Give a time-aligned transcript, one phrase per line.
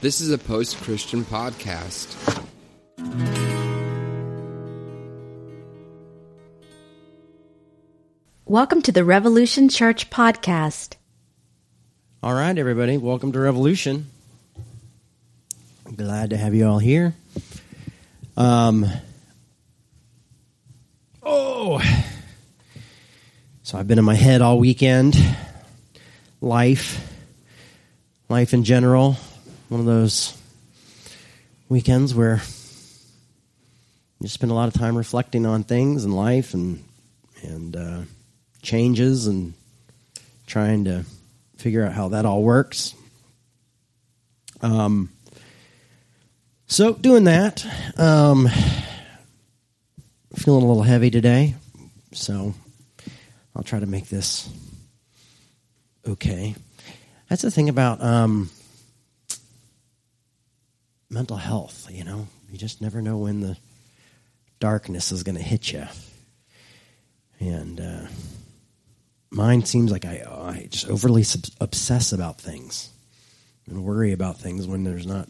[0.00, 2.14] This is a post Christian podcast.
[8.44, 10.94] Welcome to the Revolution Church podcast.
[12.22, 14.08] All right, everybody, welcome to Revolution.
[15.96, 17.14] Glad to have you all here.
[18.36, 18.86] Um,
[21.24, 21.80] oh,
[23.64, 25.20] so I've been in my head all weekend.
[26.40, 27.04] Life,
[28.28, 29.16] life in general,
[29.68, 30.36] one of those
[31.68, 32.40] weekends where
[34.20, 36.82] you spend a lot of time reflecting on things in life and
[37.42, 38.00] and uh,
[38.62, 39.52] changes and
[40.46, 41.04] trying to
[41.56, 42.94] figure out how that all works.
[44.60, 45.10] Um,
[46.66, 47.64] so doing that,
[47.96, 48.48] um,
[50.34, 51.54] feeling a little heavy today,
[52.12, 52.54] so
[53.54, 54.48] I'll try to make this
[56.06, 56.54] okay.
[57.28, 58.50] That's the thing about um,
[61.10, 61.88] mental health.
[61.90, 63.56] You know, you just never know when the
[64.60, 65.86] darkness is going to hit you,
[67.40, 67.80] and.
[67.80, 68.06] Uh,
[69.30, 72.90] mine seems like I, I just overly sub- obsess about things
[73.66, 75.28] and worry about things when there's not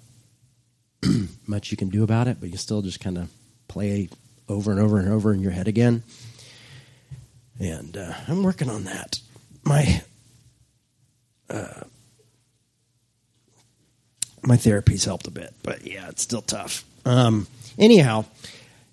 [1.46, 3.30] much you can do about it, but you still just kind of
[3.66, 4.08] play
[4.48, 6.02] over and over and over in your head again.
[7.60, 9.18] And uh, I'm working on that.
[9.64, 10.02] My
[11.50, 11.82] uh,
[14.42, 16.84] my therapy's helped a bit, but yeah, it's still tough.
[17.05, 17.47] Um,
[17.78, 18.25] anyhow,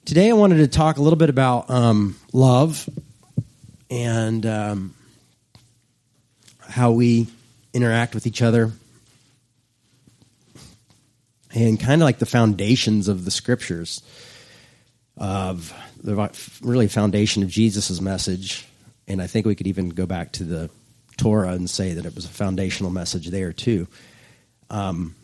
[0.05, 2.87] today I wanted to talk a little bit about um, love
[3.89, 4.93] and um,
[6.67, 7.27] how we
[7.73, 8.71] interact with each other
[11.53, 14.01] and kind of like the foundations of the scriptures
[15.17, 16.29] of the
[16.61, 18.67] really foundation of Jesus' message.
[19.07, 20.69] And I think we could even go back to the
[21.17, 23.87] Torah and say that it was a foundational message there too.
[24.69, 25.15] Um,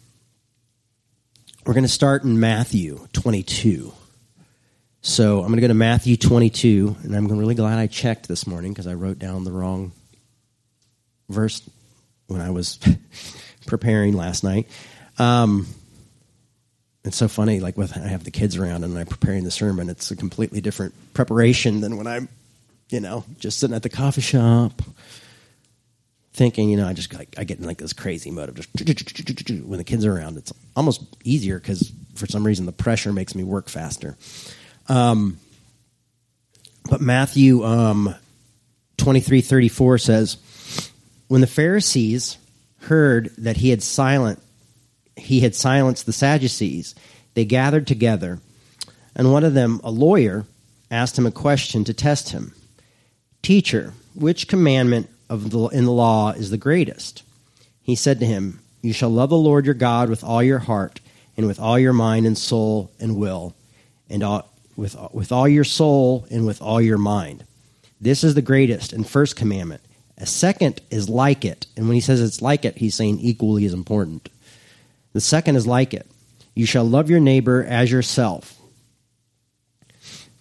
[1.66, 3.94] we're going to start in Matthew 22.
[5.02, 8.48] So I'm going to go to Matthew 22, and I'm really glad I checked this
[8.48, 9.92] morning because I wrote down the wrong
[11.30, 11.68] verse
[12.28, 12.80] when I was
[13.68, 14.68] preparing last night.
[15.20, 15.68] Um,
[17.04, 19.90] it's so funny, like with I have the kids around and I'm preparing the sermon,
[19.90, 22.28] it's a completely different preparation than when I'm,
[22.90, 24.82] you know, just sitting at the coffee shop,
[26.34, 26.70] thinking.
[26.70, 28.70] You know, I just like I get in like this crazy mode of just
[29.66, 30.38] when the kids are around.
[30.38, 34.18] It's almost easier because for some reason the pressure makes me work faster.
[34.88, 35.40] Um,
[36.90, 38.16] but Matthew um,
[38.98, 40.38] twenty three thirty four says,
[41.28, 42.38] when the Pharisees
[42.82, 44.42] heard that he had silent
[45.16, 46.96] he had silenced the Sadducees,
[47.34, 48.40] they gathered together,
[49.16, 50.46] and one of them, a lawyer,
[50.90, 52.54] asked him a question to test him.
[53.42, 57.24] Teacher, which commandment of the, in the law is the greatest?
[57.82, 61.00] He said to him, You shall love the Lord your God with all your heart,
[61.38, 63.56] and with all your mind and soul and will,
[64.10, 67.46] and all, with, with all your soul and with all your mind.
[68.00, 69.82] This is the greatest and first commandment.
[70.18, 71.66] A second is like it.
[71.78, 74.30] And when he says it's like it, he's saying equally as important.
[75.14, 76.08] The second is like it
[76.54, 78.60] you shall love your neighbor as yourself.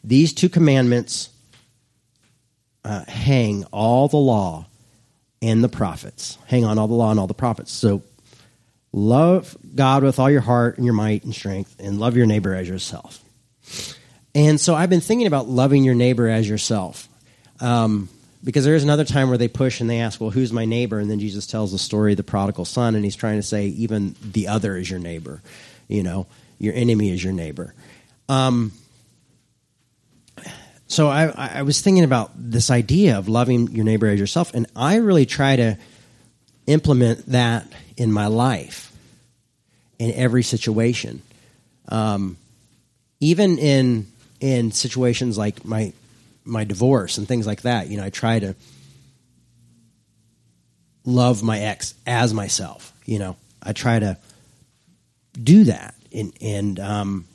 [0.03, 1.31] These two commandments
[2.85, 4.67] uh, hang all the law
[5.43, 6.39] and the prophets.
[6.47, 7.73] Hang on all the law and all the prophets.
[7.73, 8.03] So
[8.93, 12.55] love God with all your heart and your might and strength, and love your neighbor
[12.55, 13.25] as yourself.
[14.35, 17.09] And so I've been thinking about loving your neighbor as yourself.
[17.61, 18.09] Um,
[18.43, 20.99] because there is another time where they push and they ask, well, who's my neighbor?
[20.99, 23.67] And then Jesus tells the story of the prodigal son, and he's trying to say,
[23.67, 25.43] even the other is your neighbor.
[25.89, 26.27] You know,
[26.59, 27.75] your enemy is your neighbor.
[28.29, 28.73] Um,
[30.91, 34.67] so I, I was thinking about this idea of loving your neighbor as yourself, and
[34.75, 35.79] I really try to
[36.67, 38.93] implement that in my life,
[40.01, 41.23] in every situation.
[41.89, 42.37] Um,
[43.21, 44.09] even in
[44.41, 45.93] in situations like my
[46.45, 47.87] my divorce and things like that.
[47.89, 48.57] You know, I try to
[51.05, 52.93] love my ex as myself.
[53.05, 54.19] You know, I try to
[55.41, 57.27] do that, and and um,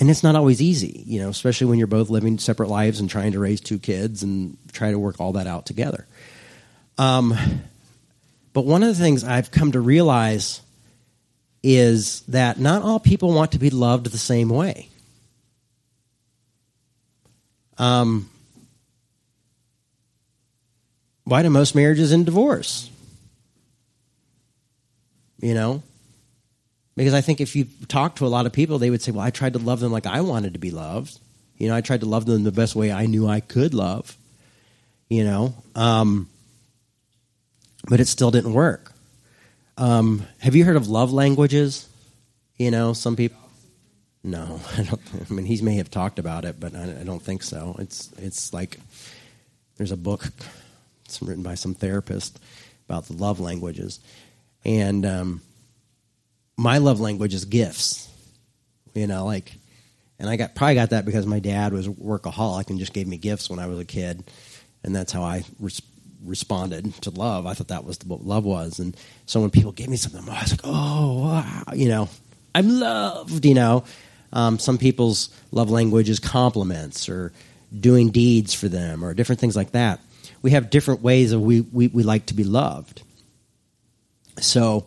[0.00, 1.04] and it's not always easy.
[1.06, 4.22] You know, especially when you're both living separate lives and trying to raise two kids
[4.22, 6.06] and try to work all that out together.
[6.96, 7.36] Um,
[8.54, 10.62] but one of the things I've come to realize
[11.62, 14.88] is that not all people want to be loved the same way.
[17.76, 18.30] Um,
[21.24, 22.90] why do most marriages end in divorce?
[25.40, 25.82] You know,
[27.00, 29.24] because I think if you talk to a lot of people, they would say, "Well,
[29.24, 31.18] I tried to love them like I wanted to be loved.
[31.56, 34.18] You know, I tried to love them the best way I knew I could love.
[35.08, 36.28] You know, um,
[37.88, 38.92] but it still didn't work."
[39.78, 41.88] Um, have you heard of love languages?
[42.58, 43.40] You know, some people.
[44.22, 45.00] No, I don't.
[45.30, 47.76] I mean, he may have talked about it, but I, I don't think so.
[47.78, 48.78] It's it's like
[49.78, 50.28] there's a book.
[51.06, 52.38] It's written by some therapist
[52.90, 54.00] about the love languages,
[54.66, 55.40] and um,
[56.60, 58.06] my love language is gifts.
[58.94, 59.52] You know, like,
[60.18, 63.16] and I got probably got that because my dad was workaholic and just gave me
[63.16, 64.24] gifts when I was a kid,
[64.84, 65.80] and that's how I res-
[66.22, 67.46] responded to love.
[67.46, 68.94] I thought that was what love was, and
[69.26, 72.08] so when people gave me something, I was like, oh wow, you know,
[72.54, 73.46] I'm loved.
[73.46, 73.84] You know,
[74.32, 77.32] um, some people's love language is compliments or
[77.78, 80.00] doing deeds for them or different things like that.
[80.42, 83.02] We have different ways of we, we, we like to be loved.
[84.40, 84.86] So,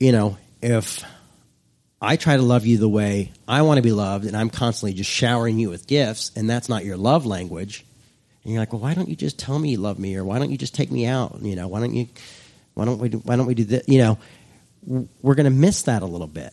[0.00, 1.04] you know, if
[2.02, 4.94] I try to love you the way I want to be loved, and I'm constantly
[4.94, 7.86] just showering you with gifts, and that's not your love language,
[8.42, 10.40] and you're like, well, why don't you just tell me you love me, or why
[10.40, 11.38] don't you just take me out?
[11.40, 12.08] You know, why don't you,
[12.74, 13.86] why don't we, do, why don't we do this?
[13.86, 14.18] You know,
[15.22, 16.52] we're going to miss that a little bit.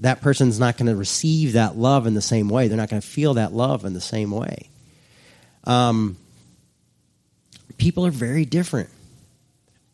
[0.00, 2.68] That person's not going to receive that love in the same way.
[2.68, 4.68] They're not going to feel that love in the same way.
[5.64, 6.18] Um,
[7.78, 8.90] people are very different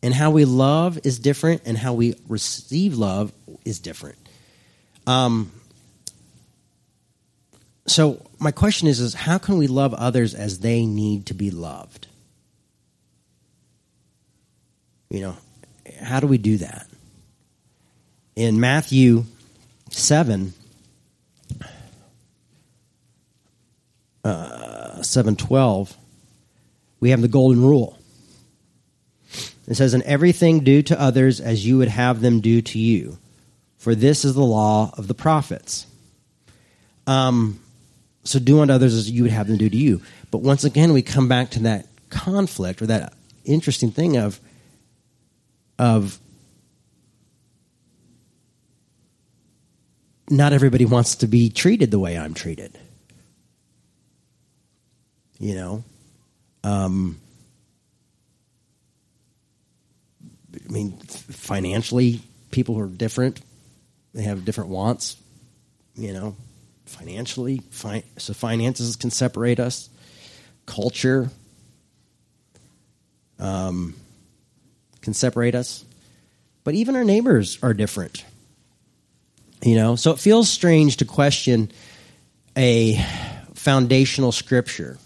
[0.03, 3.31] and how we love is different and how we receive love
[3.65, 4.17] is different.
[5.05, 5.51] Um,
[7.87, 11.51] so my question is is how can we love others as they need to be
[11.51, 12.07] loved?
[15.09, 15.37] You know
[16.01, 16.87] how do we do that?
[18.35, 19.25] In matthew
[19.89, 20.53] 7
[24.23, 25.97] uh, 712
[27.01, 28.00] we have the golden rule
[29.71, 33.17] it says, In everything do to others as you would have them do to you,
[33.77, 35.87] for this is the law of the prophets.
[37.07, 37.59] Um,
[38.23, 40.01] so do unto others as you would have them do to you.
[40.29, 43.13] But once again, we come back to that conflict or that
[43.45, 44.39] interesting thing of,
[45.79, 46.19] of
[50.29, 52.77] not everybody wants to be treated the way I'm treated.
[55.39, 55.83] You know?
[56.63, 57.19] Um,
[60.53, 62.21] I mean, financially,
[62.51, 63.41] people are different.
[64.13, 65.17] They have different wants.
[65.95, 66.35] You know,
[66.85, 69.89] financially, fi- so finances can separate us.
[70.65, 71.29] Culture
[73.39, 73.95] um,
[75.01, 75.83] can separate us,
[76.63, 78.23] but even our neighbors are different.
[79.63, 81.71] You know, so it feels strange to question
[82.57, 83.03] a
[83.53, 84.97] foundational scripture,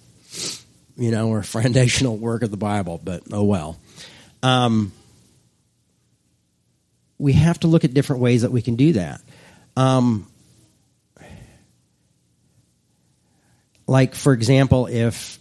[0.97, 2.99] you know, or foundational work of the Bible.
[3.03, 3.79] But oh well.
[4.43, 4.91] Um,
[7.17, 9.21] we have to look at different ways that we can do that.
[9.77, 10.27] Um,
[13.87, 15.39] like for example, if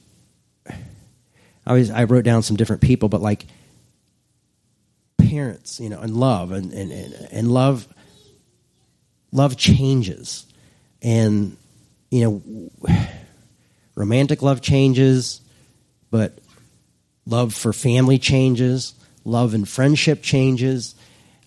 [1.66, 3.46] I was I wrote down some different people, but like
[5.18, 7.88] parents, you know, and love and and, and love
[9.32, 10.46] love changes.
[11.02, 11.56] And
[12.10, 12.70] you know
[13.94, 15.40] romantic love changes,
[16.10, 16.38] but
[17.26, 18.94] love for family changes,
[19.24, 20.94] love and friendship changes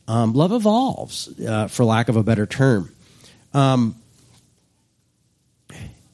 [0.08, 2.94] um, love evolves, uh, for lack of a better term.
[3.54, 3.96] Um,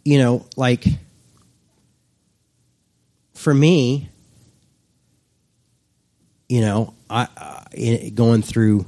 [0.03, 0.85] you know, like
[3.33, 4.09] for me,
[6.49, 8.85] you know, I, I going through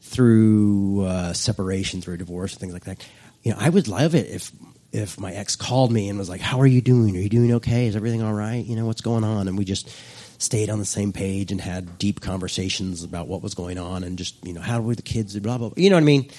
[0.00, 3.06] through uh, separation, through divorce, and things like that.
[3.42, 4.52] You know, I would love it if
[4.92, 7.16] if my ex called me and was like, "How are you doing?
[7.16, 7.86] Are you doing okay?
[7.86, 8.64] Is everything all right?
[8.64, 9.90] You know, what's going on?" And we just
[10.38, 14.18] stayed on the same page and had deep conversations about what was going on and
[14.18, 15.82] just, you know, how were the kids, blah, blah, blah.
[15.82, 16.30] You know what I mean?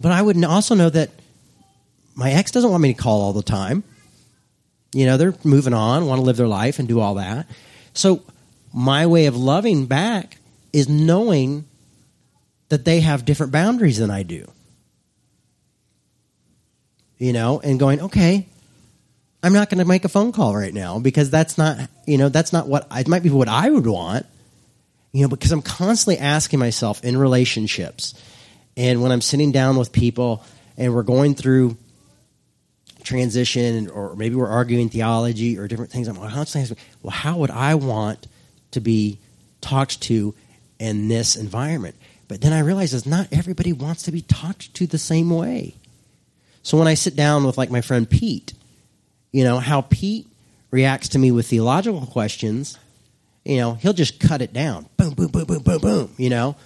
[0.00, 1.10] But I would also know that
[2.14, 3.84] my ex doesn't want me to call all the time.
[4.92, 7.46] You know, they're moving on, want to live their life and do all that.
[7.94, 8.22] So
[8.72, 10.38] my way of loving back
[10.72, 11.66] is knowing
[12.68, 14.50] that they have different boundaries than I do.
[17.18, 18.48] You know, and going, okay,
[19.42, 22.28] I'm not going to make a phone call right now because that's not, you know,
[22.28, 24.26] that's not what it might be what I would want,
[25.12, 28.14] you know, because I'm constantly asking myself in relationships
[28.76, 30.44] and when I'm sitting down with people
[30.76, 31.76] and we're going through
[33.02, 37.50] transition or maybe we're arguing theology or different things, I'm constantly asking, well, how would
[37.50, 38.26] I want
[38.72, 39.18] to be
[39.60, 40.34] talked to
[40.78, 41.96] in this environment?
[42.28, 45.74] But then I realize that not everybody wants to be talked to the same way.
[46.62, 48.54] So when I sit down with like my friend Pete,
[49.32, 50.26] you know, how Pete
[50.70, 52.78] reacts to me with theological questions,
[53.44, 54.86] you know, he'll just cut it down.
[54.96, 56.56] Boom, boom, boom, boom, boom, boom, you know?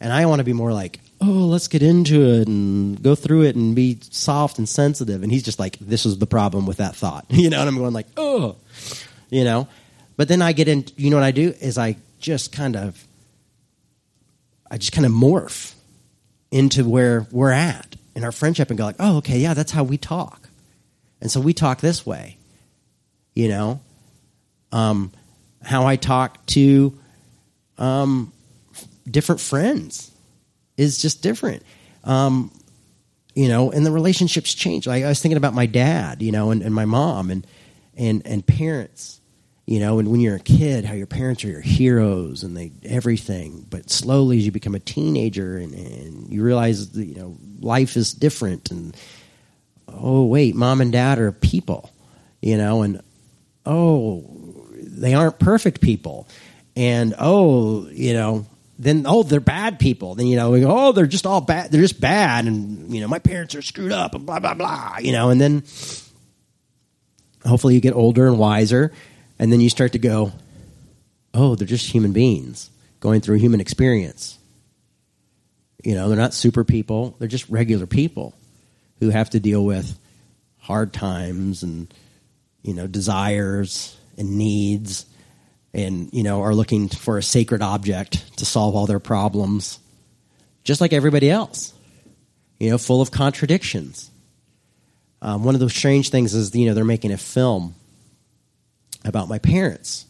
[0.00, 3.42] And I want to be more like, oh, let's get into it and go through
[3.42, 5.22] it and be soft and sensitive.
[5.22, 7.26] And he's just like, this is the problem with that thought.
[7.30, 8.56] You know, and I'm going like, oh,
[9.30, 9.68] you know?
[10.16, 11.54] But then I get in, you know what I do?
[11.60, 13.06] Is I just kind of,
[14.70, 15.74] I just kind of morph
[16.50, 19.84] into where we're at in our friendship and go like, oh, okay, yeah, that's how
[19.84, 20.41] we talk.
[21.22, 22.36] And so we talk this way,
[23.32, 23.80] you know?
[24.72, 25.12] Um,
[25.62, 26.98] how I talk to
[27.78, 28.32] um,
[29.08, 30.10] different friends
[30.76, 31.62] is just different.
[32.02, 32.50] Um,
[33.34, 34.88] you know, and the relationships change.
[34.88, 37.46] Like I was thinking about my dad, you know, and, and my mom and,
[37.96, 39.20] and, and parents,
[39.64, 42.72] you know, and when you're a kid, how your parents are your heroes and they
[42.82, 43.64] everything.
[43.70, 47.96] But slowly as you become a teenager and, and you realize, that, you know, life
[47.96, 48.96] is different and,
[49.88, 51.90] oh, wait, mom and dad are people,
[52.40, 53.02] you know, and,
[53.66, 54.24] oh,
[54.74, 56.28] they aren't perfect people.
[56.76, 58.46] And, oh, you know,
[58.82, 60.16] then oh they're bad people.
[60.16, 63.06] Then you know go, oh they're just all bad they're just bad and you know
[63.06, 65.62] my parents are screwed up and blah blah blah you know and then
[67.46, 68.92] hopefully you get older and wiser
[69.38, 70.32] and then you start to go
[71.32, 72.70] oh they're just human beings
[73.00, 74.38] going through human experience.
[75.84, 78.34] You know they're not super people they're just regular people
[79.02, 79.98] who have to deal with
[80.58, 81.92] hard times and
[82.62, 85.06] you know desires and needs
[85.74, 89.80] and you know are looking for a sacred object to solve all their problems
[90.62, 91.74] just like everybody else
[92.62, 94.08] you know full of contradictions.
[95.20, 97.74] Um, one of the strange things is you know they're making a film
[99.04, 100.06] about my parents.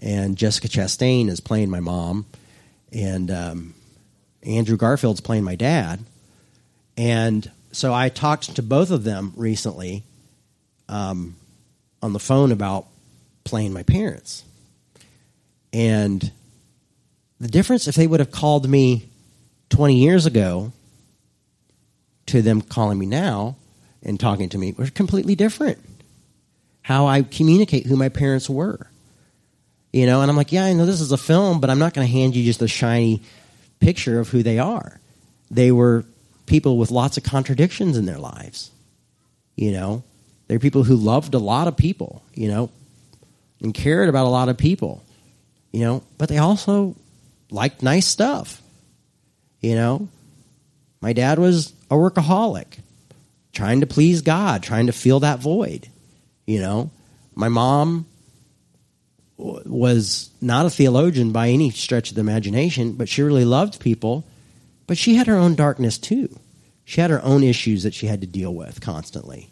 [0.00, 2.24] And jessica chastain is playing my mom.
[2.94, 3.74] And um,
[4.42, 6.02] andrew garfield's playing my dad.
[6.96, 10.02] And so i talked to both of them recently
[10.88, 11.36] um,
[12.02, 12.86] on the phone about
[13.44, 14.44] playing my parents
[15.72, 16.32] and
[17.40, 19.08] the difference, if they would have called me
[19.70, 20.72] 20 years ago
[22.26, 23.56] to them calling me now
[24.02, 25.78] and talking to me, was completely different.
[26.82, 28.86] How I communicate who my parents were.
[29.92, 31.94] You know, and I'm like, yeah, I know this is a film, but I'm not
[31.94, 33.22] going to hand you just a shiny
[33.80, 35.00] picture of who they are.
[35.50, 36.04] They were
[36.46, 38.70] people with lots of contradictions in their lives.
[39.56, 40.04] You know,
[40.48, 42.70] they're people who loved a lot of people, you know,
[43.60, 45.02] and cared about a lot of people
[45.76, 46.96] you know, but they also
[47.50, 48.62] liked nice stuff.
[49.60, 50.08] You know,
[51.02, 52.78] my dad was a workaholic,
[53.52, 55.90] trying to please God, trying to fill that void.
[56.46, 56.90] You know,
[57.34, 58.06] my mom
[59.36, 64.24] was not a theologian by any stretch of the imagination, but she really loved people.
[64.86, 66.38] But she had her own darkness too.
[66.84, 69.50] She had her own issues that she had to deal with constantly,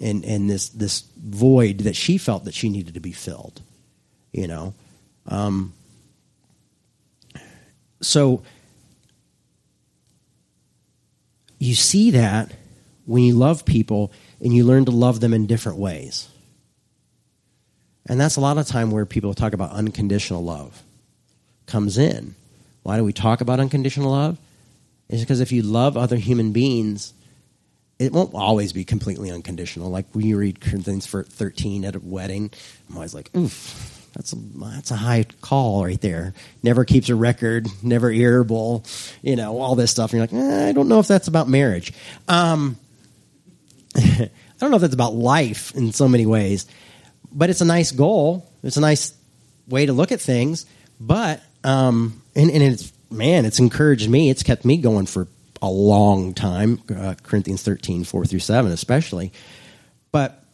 [0.00, 3.62] and and this this void that she felt that she needed to be filled.
[4.32, 4.74] You know,
[5.26, 5.72] um,
[8.00, 8.42] so
[11.58, 12.52] you see that
[13.06, 16.28] when you love people and you learn to love them in different ways.
[18.06, 20.82] And that's a lot of time where people talk about unconditional love
[21.66, 22.34] comes in.
[22.82, 24.38] Why do we talk about unconditional love?
[25.08, 27.14] Is because if you love other human beings,
[27.98, 29.90] it won't always be completely unconditional.
[29.90, 32.50] Like when you read Corinthians 13 at a wedding,
[32.88, 36.34] I'm always like, oof, that's a, that's a high call right there.
[36.62, 38.84] Never keeps a record, never irritable,
[39.22, 40.12] you know, all this stuff.
[40.12, 41.92] And you're like, eh, I don't know if that's about marriage.
[42.28, 42.76] Um,
[43.96, 46.66] I don't know if that's about life in so many ways,
[47.32, 48.50] but it's a nice goal.
[48.62, 49.12] It's a nice
[49.66, 50.66] way to look at things.
[51.00, 54.30] But, um, and, and it's, man, it's encouraged me.
[54.30, 55.28] It's kept me going for
[55.60, 59.32] a long time, uh, Corinthians 13, 4 through 7, especially.
[60.12, 60.44] But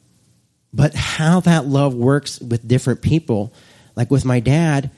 [0.74, 3.54] but how that love works with different people,
[3.94, 4.90] like with my dad,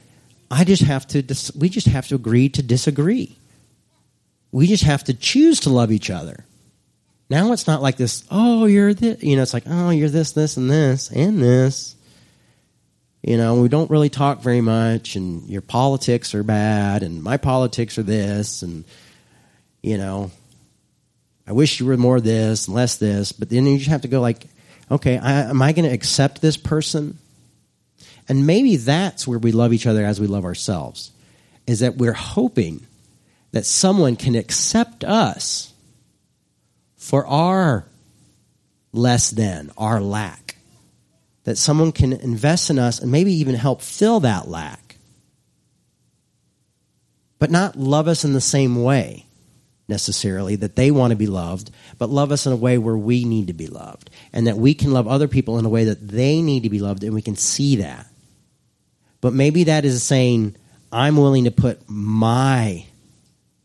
[0.50, 3.36] I just have to, dis- we just have to agree to disagree.
[4.52, 6.46] We just have to choose to love each other.
[7.28, 10.32] Now it's not like this, oh, you're this, you know, it's like, oh, you're this,
[10.32, 11.94] this, and this, and this.
[13.26, 17.38] You know, we don't really talk very much, and your politics are bad, and my
[17.38, 18.84] politics are this, and,
[19.82, 20.30] you know,
[21.44, 24.08] I wish you were more this and less this, but then you just have to
[24.08, 24.46] go like,
[24.92, 27.18] okay, I, am I going to accept this person?
[28.28, 31.10] And maybe that's where we love each other as we love ourselves,
[31.66, 32.86] is that we're hoping
[33.50, 35.74] that someone can accept us
[36.96, 37.86] for our
[38.92, 40.45] less than, our lack.
[41.46, 44.96] That someone can invest in us and maybe even help fill that lack,
[47.38, 49.26] but not love us in the same way
[49.88, 53.24] necessarily that they want to be loved, but love us in a way where we
[53.24, 54.10] need to be loved.
[54.32, 56.80] And that we can love other people in a way that they need to be
[56.80, 58.06] loved, and we can see that.
[59.20, 60.56] But maybe that is saying,
[60.92, 62.86] I'm willing to put my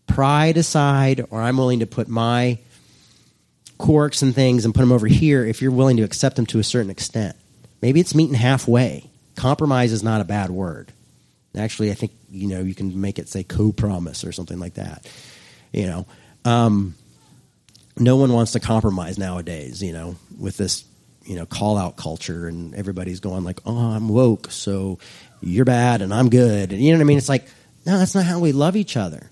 [0.07, 2.59] pride aside, or I'm willing to put my
[3.77, 6.59] quirks and things and put them over here if you're willing to accept them to
[6.59, 7.35] a certain extent.
[7.81, 9.09] Maybe it's meeting halfway.
[9.35, 10.91] compromise is not a bad word.
[11.55, 15.09] Actually, I think you know you can make it say co-promise or something like that.
[15.73, 16.05] You know,
[16.45, 16.95] um,
[17.97, 19.81] no one wants to compromise nowadays.
[19.81, 20.85] You know, with this
[21.23, 24.99] you know call out culture and everybody's going like, oh, I'm woke, so
[25.41, 27.17] you're bad and I'm good, and you know what I mean.
[27.17, 27.47] It's like
[27.85, 29.29] no, that's not how we love each other.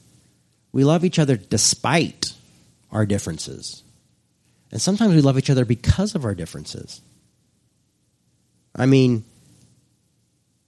[0.71, 2.33] We love each other despite
[2.91, 3.83] our differences.
[4.71, 7.01] And sometimes we love each other because of our differences.
[8.79, 9.25] I mean,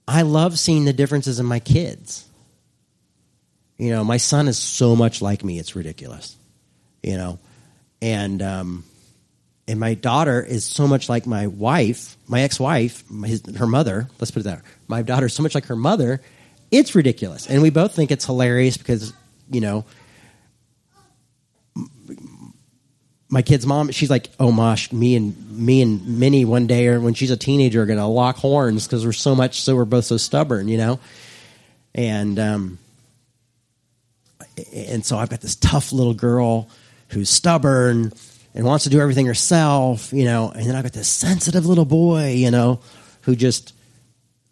[0.06, 2.28] I love seeing the differences in my kids.
[3.78, 6.36] You know, my son is so much like me, it's ridiculous.
[7.02, 7.38] You know,
[8.00, 8.84] and um,
[9.66, 13.02] and my daughter is so much like my wife, my ex-wife,
[13.56, 14.08] her mother.
[14.20, 14.58] Let's put it that.
[14.58, 14.64] Way.
[14.86, 16.20] My daughter is so much like her mother,
[16.70, 19.12] it's ridiculous, and we both think it's hilarious because
[19.50, 19.84] you know
[23.32, 27.00] my kid's mom, she's like, "Oh, Mosh, me and me and Minnie one day, or
[27.00, 30.04] when she's a teenager, are gonna lock horns because we're so much, so we're both
[30.04, 31.00] so stubborn, you know."
[31.94, 32.78] And um,
[34.74, 36.68] and so I've got this tough little girl
[37.08, 38.12] who's stubborn
[38.54, 41.86] and wants to do everything herself, you know, and then I've got this sensitive little
[41.86, 42.80] boy, you know,
[43.22, 43.74] who just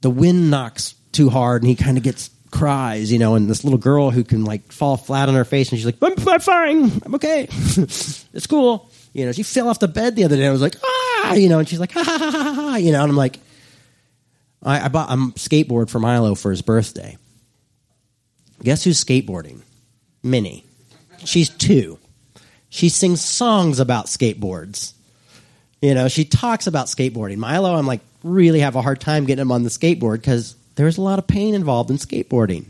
[0.01, 3.65] the wind knocks too hard and he kind of gets cries, you know, and this
[3.65, 6.41] little girl who can like fall flat on her face and she's like, I'm, I'm
[6.41, 8.91] fine, I'm okay, it's cool.
[9.13, 10.47] You know, she fell off the bed the other day.
[10.47, 12.93] I was like, ah, you know, and she's like, ha ha ha ha, ha you
[12.93, 13.39] know, and I'm like,
[14.63, 17.17] I, I bought a skateboard for Milo for his birthday.
[18.63, 19.63] Guess who's skateboarding?
[20.23, 20.65] Minnie.
[21.25, 21.99] She's two.
[22.69, 24.93] She sings songs about skateboards.
[25.83, 27.39] You know, she talks about skateboarding.
[27.39, 30.99] Milo, I'm like, really have a hard time getting him on the skateboard because there's
[30.99, 32.67] a lot of pain involved in skateboarding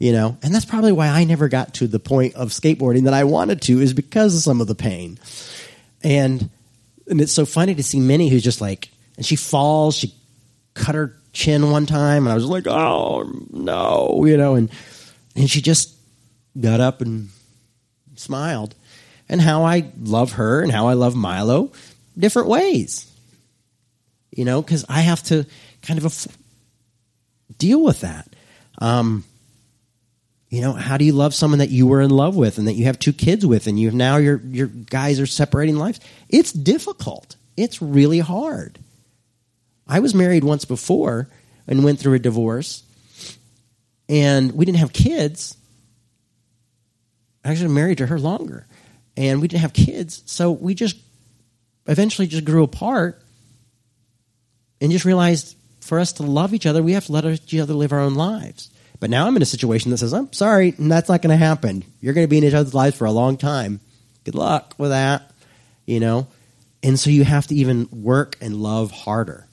[0.00, 0.38] you know?
[0.42, 3.62] And that's probably why i never got to the point of skateboarding that i wanted
[3.62, 5.20] to is because of some of the pain.
[6.02, 6.50] And
[7.08, 10.12] and it's so funny to see minnie who's just like and she falls she
[10.74, 14.56] cut her chin one time and i was like oh no you know?
[14.56, 14.70] And
[15.36, 15.94] and she just
[16.58, 17.28] got up and
[18.16, 18.74] smiled.
[19.28, 21.70] And how i love her and how i love milo
[22.18, 23.06] different ways
[24.30, 24.62] you know?
[24.62, 25.44] Because i have to
[25.82, 26.26] kind of
[27.58, 28.34] deal with that.
[28.78, 29.24] Um,
[30.48, 32.72] you know, how do you love someone that you were in love with and that
[32.72, 36.00] you have two kids with and you now your your guys are separating lives?
[36.28, 37.36] It's difficult.
[37.56, 38.78] It's really hard.
[39.86, 41.28] I was married once before
[41.66, 42.82] and went through a divorce
[44.08, 45.56] and we didn't have kids.
[47.44, 48.66] I Actually married to her longer.
[49.16, 50.96] And we didn't have kids, so we just
[51.86, 53.22] eventually just grew apart
[54.80, 57.74] and just realized for us to love each other, we have to let each other
[57.74, 58.70] live our own lives.
[59.00, 61.84] But now I'm in a situation that says, I'm sorry, that's not going to happen.
[62.00, 63.80] You're going to be in each other's lives for a long time.
[64.24, 65.30] Good luck with that,
[65.86, 66.26] you know?
[66.82, 69.46] And so you have to even work and love harder.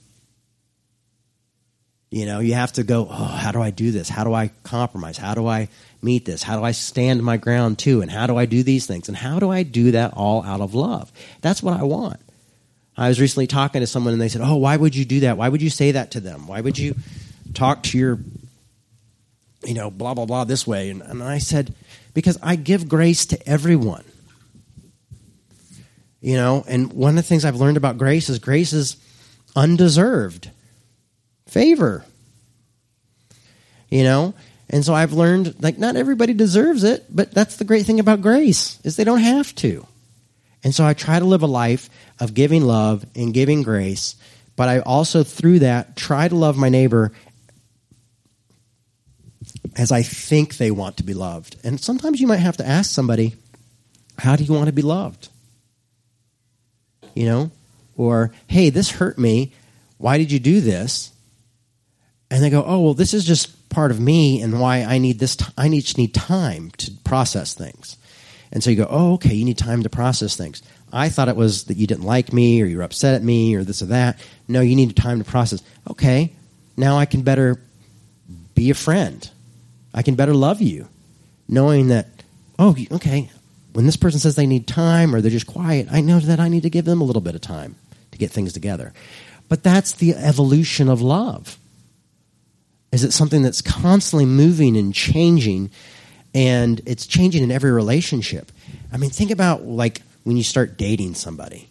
[2.09, 4.07] You know, you have to go, oh, how do I do this?
[4.07, 5.17] How do I compromise?
[5.17, 5.67] How do I
[6.01, 6.41] meet this?
[6.41, 8.01] How do I stand my ground too?
[8.01, 9.09] And how do I do these things?
[9.09, 11.11] And how do I do that all out of love?
[11.41, 12.19] That's what I want.
[12.97, 15.37] I was recently talking to someone and they said, Oh, why would you do that?
[15.37, 16.47] Why would you say that to them?
[16.47, 16.95] Why would you
[17.53, 18.19] talk to your,
[19.63, 20.89] you know, blah, blah, blah this way?
[20.89, 21.75] And, and I said,
[22.13, 24.03] Because I give grace to everyone.
[26.21, 28.97] You know, and one of the things I've learned about grace is grace is
[29.55, 30.49] undeserved
[31.45, 32.03] favor.
[33.89, 34.33] You know,
[34.69, 38.21] and so I've learned like not everybody deserves it, but that's the great thing about
[38.21, 39.85] grace is they don't have to.
[40.63, 41.89] And so I try to live a life
[42.19, 44.15] of giving love and giving grace,
[44.55, 47.11] but I also, through that, try to love my neighbor
[49.75, 51.57] as I think they want to be loved.
[51.63, 53.35] And sometimes you might have to ask somebody,
[54.17, 55.29] How do you want to be loved?
[57.13, 57.51] You know?
[57.95, 59.53] Or, Hey, this hurt me.
[59.97, 61.11] Why did you do this?
[62.31, 65.19] And they go, Oh, well, this is just part of me and why I need
[65.19, 65.35] this.
[65.35, 67.97] T- I need, need time to process things.
[68.51, 70.61] And so you go, oh, okay, you need time to process things.
[70.91, 73.55] I thought it was that you didn't like me or you were upset at me
[73.55, 74.19] or this or that.
[74.47, 75.61] No, you need time to process.
[75.89, 76.33] Okay,
[76.77, 77.61] now I can better
[78.55, 79.29] be a friend.
[79.93, 80.87] I can better love you,
[81.47, 82.07] knowing that,
[82.57, 83.29] oh, okay,
[83.73, 86.49] when this person says they need time or they're just quiet, I know that I
[86.49, 87.75] need to give them a little bit of time
[88.11, 88.93] to get things together.
[89.49, 91.57] But that's the evolution of love.
[92.91, 95.71] Is it something that's constantly moving and changing
[96.33, 98.51] and it's changing in every relationship.
[98.91, 101.69] I mean, think about like when you start dating somebody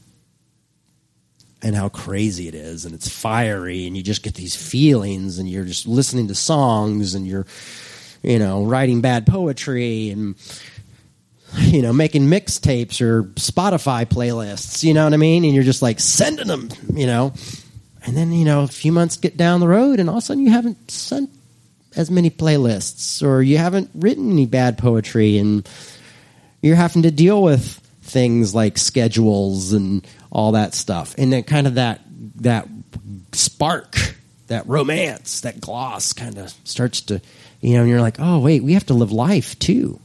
[1.62, 5.48] and how crazy it is and it's fiery and you just get these feelings and
[5.48, 7.46] you're just listening to songs and you're
[8.22, 10.34] you know writing bad poetry and
[11.58, 15.82] you know making mixtapes or spotify playlists you know what i mean and you're just
[15.82, 17.32] like sending them you know
[18.06, 20.26] And then, you know, a few months get down the road and all of a
[20.26, 21.28] sudden you haven't sent
[21.96, 25.68] as many playlists or you haven't written any bad poetry and
[26.62, 31.14] you're having to deal with things like schedules and all that stuff.
[31.18, 32.00] And then kind of that
[32.36, 32.68] that
[33.32, 33.96] spark,
[34.48, 37.20] that romance, that gloss kind of starts to
[37.60, 39.98] you know, and you're like, "Oh, wait, we have to live life too."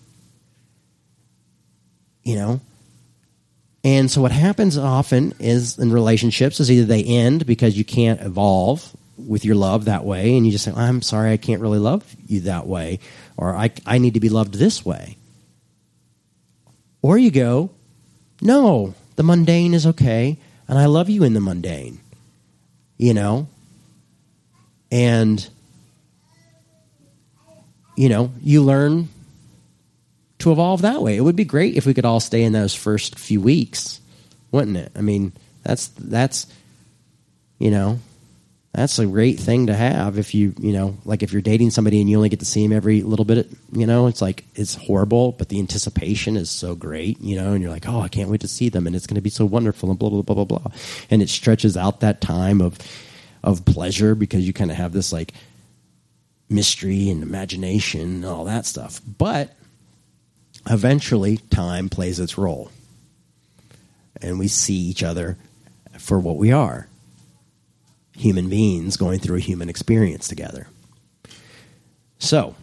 [2.23, 2.62] You know?
[3.84, 8.21] And so what happens often is in relationships is either they end because you can't
[8.21, 8.95] evolve
[9.27, 12.03] with your love that way and you just say, I'm sorry, I can't really love
[12.27, 12.99] you that way,
[13.38, 15.17] or I, I need to be loved this way.
[17.01, 17.71] Or you go,
[18.41, 21.99] no, the mundane is okay, and I love you in the mundane.
[22.97, 23.47] You know?
[24.91, 25.47] And,
[27.95, 29.10] you know, you learn
[30.39, 31.15] to evolve that way.
[31.17, 34.01] It would be great if we could all stay in those first few weeks,
[34.51, 34.91] wouldn't it?
[34.95, 36.47] I mean, that's, that's,
[37.57, 37.99] you know,
[38.73, 41.99] that's a great thing to have if you you know like if you're dating somebody
[41.99, 44.75] and you only get to see him every little bit you know it's like it's
[44.75, 48.29] horrible but the anticipation is so great you know and you're like oh i can't
[48.29, 50.36] wait to see them and it's going to be so wonderful and blah blah blah
[50.36, 50.71] blah blah.
[51.10, 52.77] And it stretches out that time of
[53.43, 55.34] of pleasure because you kind of have this like
[56.49, 59.01] mystery and imagination and all that stuff.
[59.05, 59.55] But
[60.69, 62.71] eventually time plays its role.
[64.21, 65.38] And we see each other
[65.97, 66.88] for what we are
[68.15, 70.67] human beings going through a human experience together.
[72.19, 72.56] So,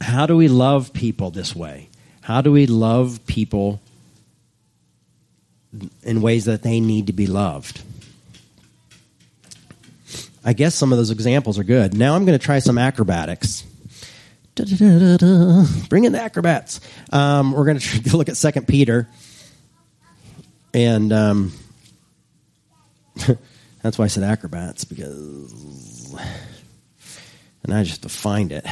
[0.00, 1.88] how do we love people this way?
[2.20, 3.80] How do we love people
[6.02, 7.82] in ways that they need to be loved?
[10.44, 11.94] I guess some of those examples are good.
[11.94, 13.64] Now I'm going to try some acrobatics.
[14.54, 15.64] Da-da-da-da-da.
[15.88, 16.80] Bring in the acrobats.
[17.12, 19.08] Um, we're going to look at Second Peter,
[20.72, 21.52] and um,
[23.82, 26.16] That's why I said acrobats because,
[27.62, 28.66] and I just to find it.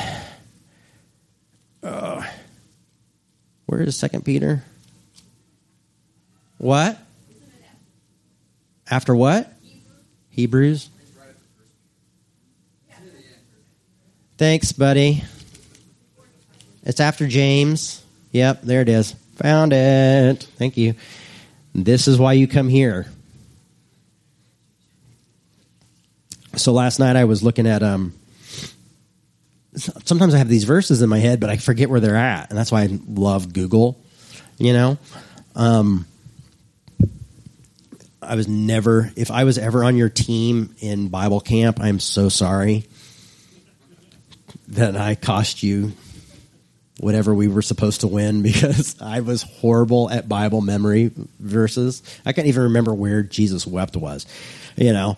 [1.83, 2.27] Uh,
[3.67, 4.65] where is Second Peter?
[6.59, 6.99] What?
[8.91, 9.53] After what?
[10.31, 10.91] Hebrews.
[14.39, 15.23] Thanks, buddy.
[16.83, 18.05] It's after James.
[18.33, 19.13] Yep, there it is.
[19.37, 20.43] Found it.
[20.57, 20.95] Thank you.
[21.75, 23.07] This is why you come here.
[26.57, 28.13] So last night I was looking at um
[29.77, 32.59] sometimes I have these verses in my head but I forget where they're at and
[32.59, 33.99] that's why I love Google
[34.59, 34.99] you know
[35.55, 36.07] um
[38.23, 42.29] I was never if I was ever on your team in Bible camp I'm so
[42.29, 42.87] sorry
[44.69, 45.93] that I cost you
[46.99, 52.03] whatever we were supposed to win because I was horrible at Bible memory verses.
[52.25, 54.27] I can't even remember where Jesus wept was,
[54.77, 55.17] you know.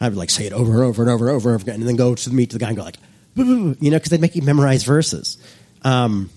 [0.00, 1.96] I would like say it over and over and over and over, again, and then
[1.96, 2.96] go to the meet the guy and go like,
[3.36, 5.36] you know, because they'd make you memorize verses.
[5.82, 6.30] Um,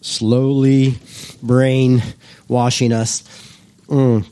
[0.00, 0.94] slowly,
[1.42, 2.02] brain
[2.46, 3.22] washing us.
[3.88, 4.24] Mm.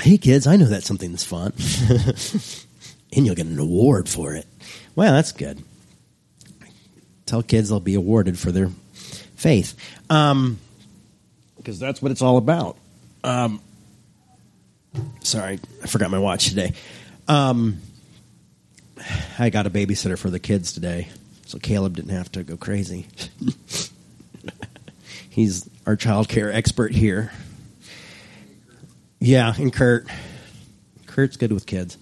[0.00, 1.52] Hey kids, I know that's something that's fun,
[3.12, 4.46] and you'll get an award for it.
[4.96, 5.62] Well, that's good.
[7.26, 8.70] Tell kids they'll be awarded for their
[9.36, 9.76] faith,
[10.08, 10.58] because um,
[11.58, 12.78] that's what it's all about.
[13.22, 13.60] Um,
[15.22, 16.72] Sorry, I forgot my watch today.
[17.28, 17.80] Um,
[19.38, 21.08] I got a babysitter for the kids today,
[21.46, 23.06] so Caleb didn't have to go crazy.
[25.30, 27.30] He's our child care expert here.
[29.20, 30.06] Yeah, and Kurt.
[31.06, 31.98] Kurt's good with kids.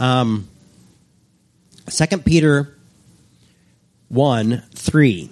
[0.00, 0.48] Um,
[1.88, 2.76] 2 Peter
[4.08, 5.30] 1 3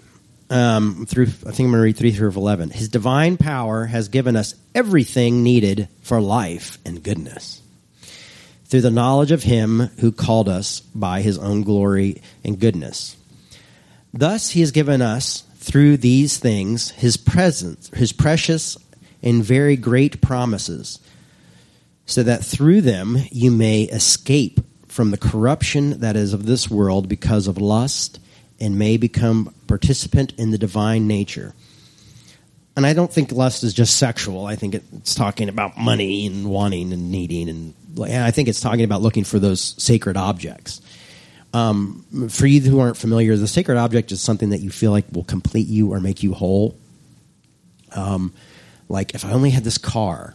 [0.54, 2.70] um, through I think I'm going to read three through eleven.
[2.70, 7.60] His divine power has given us everything needed for life and goodness
[8.66, 13.16] through the knowledge of Him who called us by His own glory and goodness.
[14.12, 18.78] Thus, He has given us through these things His presence, His precious
[19.24, 21.00] and very great promises,
[22.06, 27.08] so that through them you may escape from the corruption that is of this world
[27.08, 28.20] because of lust
[28.60, 31.54] and may become participant in the divine nature.
[32.76, 34.46] And I don't think lust is just sexual.
[34.46, 38.84] I think it's talking about money and wanting and needing, and I think it's talking
[38.84, 40.80] about looking for those sacred objects.
[41.52, 45.04] Um, for you who aren't familiar, the sacred object is something that you feel like
[45.12, 46.76] will complete you or make you whole.
[47.94, 48.32] Um,
[48.88, 50.34] like if I only had this car,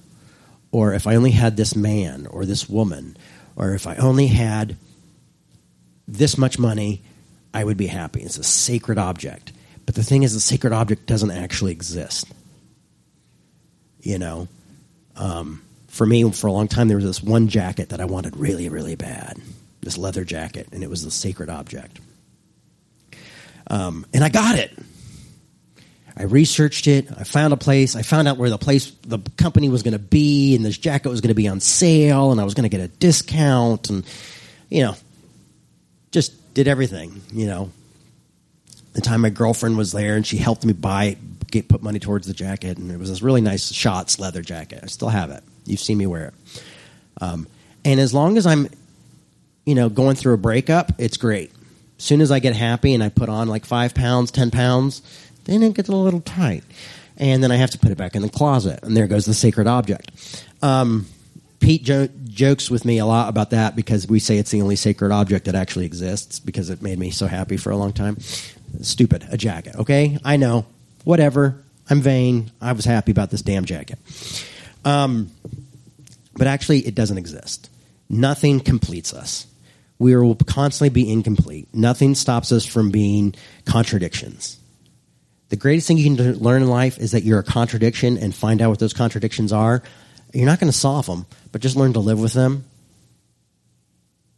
[0.71, 3.17] or if I only had this man or this woman,
[3.57, 4.77] or if I only had
[6.07, 7.03] this much money
[7.53, 8.21] I would be happy.
[8.21, 9.51] It's a sacred object.
[9.85, 12.27] But the thing is, the sacred object doesn't actually exist.
[14.01, 14.47] You know?
[15.15, 18.37] Um, for me, for a long time, there was this one jacket that I wanted
[18.37, 19.37] really, really bad.
[19.81, 21.99] This leather jacket, and it was the sacred object.
[23.67, 24.77] Um, and I got it.
[26.15, 27.07] I researched it.
[27.17, 27.95] I found a place.
[27.95, 31.09] I found out where the place, the company was going to be, and this jacket
[31.09, 34.05] was going to be on sale, and I was going to get a discount, and
[34.69, 34.95] you know,
[36.53, 37.21] did everything.
[37.31, 37.71] You know,
[38.93, 41.17] the time my girlfriend was there, and she helped me buy,
[41.51, 44.79] get put money towards the jacket, and it was this really nice Schott's leather jacket.
[44.83, 45.43] I still have it.
[45.65, 46.33] You've seen me wear it.
[47.21, 47.47] Um,
[47.85, 48.69] and as long as I'm,
[49.65, 51.51] you know, going through a breakup, it's great.
[51.97, 55.01] As soon as I get happy and I put on like five pounds, ten pounds,
[55.45, 56.63] then it gets a little tight.
[57.17, 58.79] And then I have to put it back in the closet.
[58.83, 60.45] And there goes the sacred object.
[60.61, 61.05] Um,
[61.59, 64.75] Pete jo- jokes with me a lot about that because we say it's the only
[64.75, 68.17] sacred object that actually exists because it made me so happy for a long time.
[68.81, 70.17] Stupid, a jacket, okay?
[70.23, 70.65] I know.
[71.03, 71.63] Whatever.
[71.89, 72.51] I'm vain.
[72.61, 73.97] I was happy about this damn jacket.
[74.85, 75.31] Um,
[76.35, 77.69] but actually, it doesn't exist.
[78.09, 79.45] Nothing completes us.
[79.97, 81.67] We will constantly be incomplete.
[81.73, 84.57] Nothing stops us from being contradictions.
[85.49, 88.61] The greatest thing you can learn in life is that you're a contradiction and find
[88.61, 89.83] out what those contradictions are.
[90.33, 92.65] You're not going to solve them, but just learn to live with them.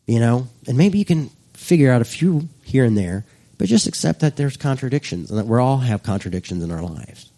[0.08, 3.26] You know, and maybe you can figure out a few here and there,
[3.58, 7.32] but just accept that there's contradictions and that we all have contradictions in our lives.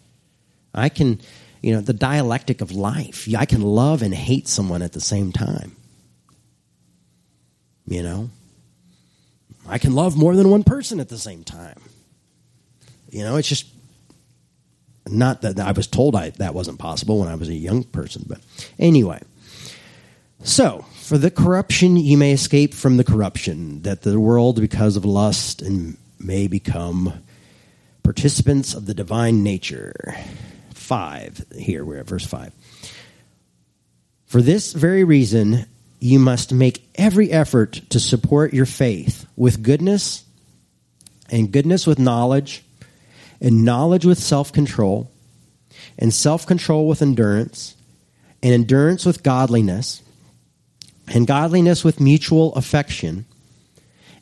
[0.74, 1.20] I can,
[1.62, 3.28] you know, the dialectic of life.
[3.36, 5.76] I can love and hate someone at the same time.
[7.86, 8.30] You know,
[9.68, 11.80] I can love more than one person at the same time.
[13.10, 13.66] You know, it's just
[15.06, 18.24] not that I was told I, that wasn't possible when I was a young person,
[18.26, 18.40] but
[18.78, 19.20] anyway.
[20.44, 25.06] So, for the corruption you may escape from the corruption, that the world, because of
[25.06, 27.24] lust, and may become
[28.02, 30.14] participants of the divine nature.
[30.74, 32.52] Five, here we're at verse five.
[34.26, 35.64] For this very reason,
[35.98, 40.24] you must make every effort to support your faith with goodness,
[41.30, 42.62] and goodness with knowledge,
[43.40, 45.10] and knowledge with self control,
[45.98, 47.76] and self control with endurance,
[48.42, 50.02] and endurance with godliness,
[51.08, 53.26] and godliness with mutual affection,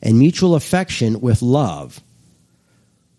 [0.03, 2.01] and mutual affection with love.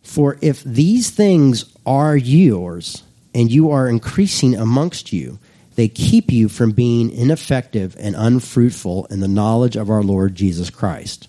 [0.02, 5.39] For if these things are yours, and you are increasing amongst you,
[5.76, 10.69] they keep you from being ineffective and unfruitful in the knowledge of our Lord Jesus
[10.69, 11.28] Christ.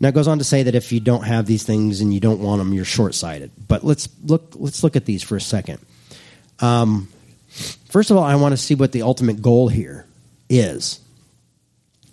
[0.00, 2.20] Now it goes on to say that if you don't have these things and you
[2.20, 3.50] don't want them, you're short-sighted.
[3.68, 4.54] But let's look.
[4.54, 5.84] Let's look at these for a second.
[6.60, 7.08] Um,
[7.90, 10.06] first of all, I want to see what the ultimate goal here
[10.48, 11.00] is,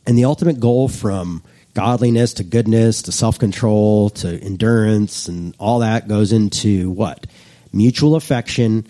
[0.06, 6.08] and the ultimate goal from godliness to goodness to self-control to endurance and all that
[6.08, 7.28] goes into what
[7.72, 8.86] mutual affection,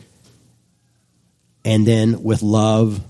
[1.64, 3.02] and then with love,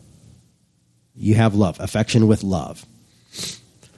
[1.16, 2.86] you have love, affection with love.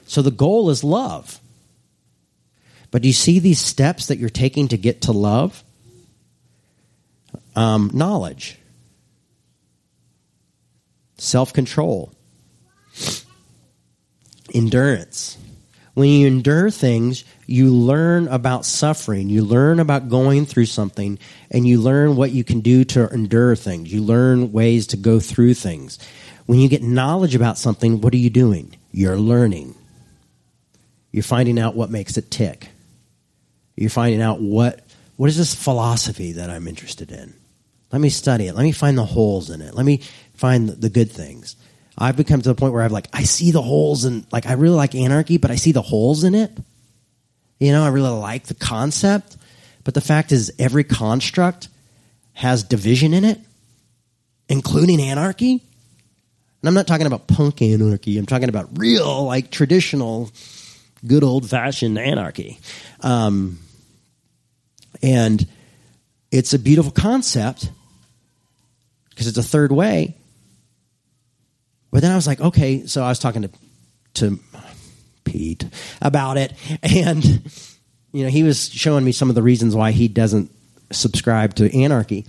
[0.05, 1.39] So the goal is love.
[2.91, 5.63] But do you see these steps that you're taking to get to love?
[7.55, 8.59] Um, knowledge,
[11.17, 12.11] self control,
[14.53, 15.37] endurance.
[15.93, 19.29] When you endure things, you learn about suffering.
[19.29, 21.19] You learn about going through something,
[21.51, 23.93] and you learn what you can do to endure things.
[23.93, 25.99] You learn ways to go through things.
[26.45, 28.75] When you get knowledge about something, what are you doing?
[28.91, 29.75] You're learning.
[31.11, 32.69] You're finding out what makes it tick.
[33.75, 34.81] You're finding out what
[35.15, 37.33] what is this philosophy that I'm interested in.
[37.91, 38.55] Let me study it.
[38.55, 39.75] Let me find the holes in it.
[39.75, 40.01] Let me
[40.33, 41.55] find the good things.
[41.97, 44.53] I've become to the point where I've like I see the holes and like I
[44.53, 46.51] really like anarchy, but I see the holes in it.
[47.59, 49.37] You know, I really like the concept,
[49.83, 51.69] but the fact is every construct
[52.33, 53.39] has division in it,
[54.49, 55.51] including anarchy.
[56.61, 58.17] And I'm not talking about punk anarchy.
[58.17, 60.31] I'm talking about real, like traditional,
[61.05, 62.59] good old fashioned anarchy.
[63.01, 63.59] Um,
[65.01, 65.45] and
[66.31, 67.69] it's a beautiful concept
[69.09, 70.15] because it's a third way.
[71.93, 73.51] But then I was like, okay, so I was talking to
[74.15, 74.39] to
[75.23, 75.65] Pete
[76.01, 76.53] about it,
[76.83, 77.23] and
[78.11, 80.51] you know, he was showing me some of the reasons why he doesn't
[80.91, 82.25] subscribe to anarchy.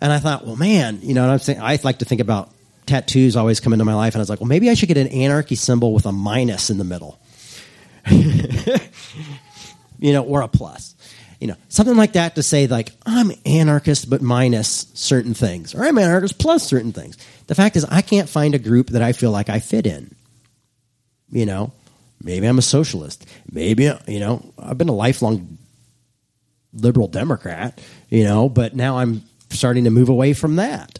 [0.00, 1.60] And I thought, well, man, you know, I'm saying?
[1.60, 2.50] I like to think about
[2.86, 4.96] tattoos always come into my life, and I was like, well, maybe I should get
[4.96, 7.20] an anarchy symbol with a minus in the middle,
[8.10, 8.80] you
[10.14, 10.94] know, or a plus
[11.40, 15.84] you know, something like that to say like I'm anarchist but minus certain things, or
[15.84, 17.16] I'm anarchist plus certain things.
[17.46, 20.14] The fact is, I can't find a group that I feel like I fit in.
[21.30, 21.72] You know,
[22.22, 23.26] maybe I'm a socialist.
[23.50, 25.58] Maybe you know I've been a lifelong
[26.72, 27.80] liberal Democrat.
[28.10, 30.98] You know, but now I'm starting to move away from that.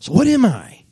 [0.00, 0.82] So what am I?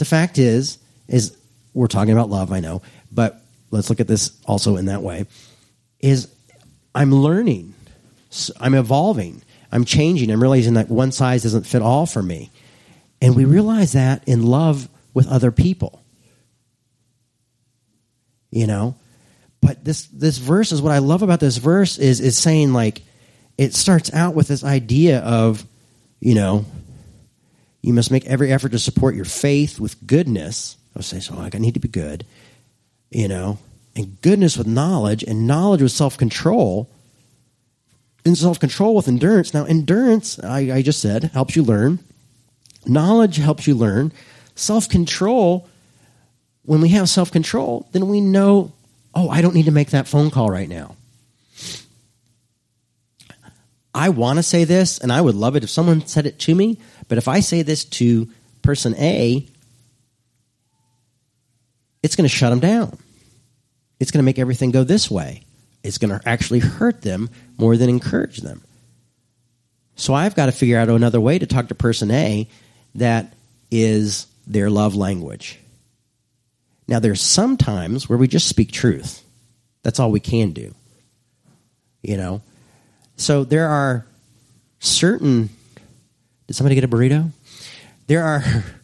[0.00, 1.36] the fact is, is
[1.74, 2.80] we're talking about love, I know,
[3.12, 5.26] but let's look at this also in that way.
[6.00, 6.26] Is
[6.94, 7.74] I'm learning,
[8.58, 12.50] I'm evolving, I'm changing, I'm realizing that one size doesn't fit all for me.
[13.22, 16.02] And we realize that in love with other people.
[18.50, 18.96] You know?
[19.60, 23.02] But this this verse is what I love about this verse is is saying like
[23.58, 25.66] it starts out with this idea of,
[26.18, 26.64] you know,
[27.82, 30.76] you must make every effort to support your faith with goodness.
[30.96, 32.24] I'll say, so I need to be good,
[33.10, 33.58] you know,
[33.96, 36.90] and goodness with knowledge, and knowledge with self control,
[38.24, 39.52] and self control with endurance.
[39.52, 41.98] Now, endurance, I, I just said, helps you learn.
[42.86, 44.12] Knowledge helps you learn.
[44.54, 45.68] Self control,
[46.62, 48.72] when we have self control, then we know,
[49.14, 50.96] oh, I don't need to make that phone call right now.
[53.92, 56.54] I want to say this, and I would love it if someone said it to
[56.54, 58.28] me, but if I say this to
[58.62, 59.46] person A,
[62.02, 62.96] it's going to shut them down.
[64.00, 65.42] It's going to make everything go this way.
[65.84, 68.62] It's going to actually hurt them more than encourage them.
[69.94, 72.48] So I've got to figure out another way to talk to person A
[72.96, 73.34] that
[73.70, 75.58] is their love language.
[76.88, 79.22] Now, there's some times where we just speak truth.
[79.82, 80.74] That's all we can do.
[82.02, 82.42] You know?
[83.16, 84.06] So there are
[84.80, 85.50] certain.
[86.46, 87.30] Did somebody get a burrito?
[88.06, 88.42] There are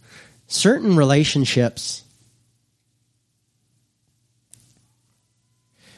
[0.47, 2.05] certain relationships.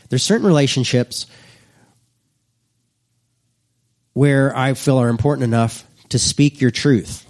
[0.09, 1.27] There's certain relationships
[4.15, 7.25] where I feel are important enough to speak your truth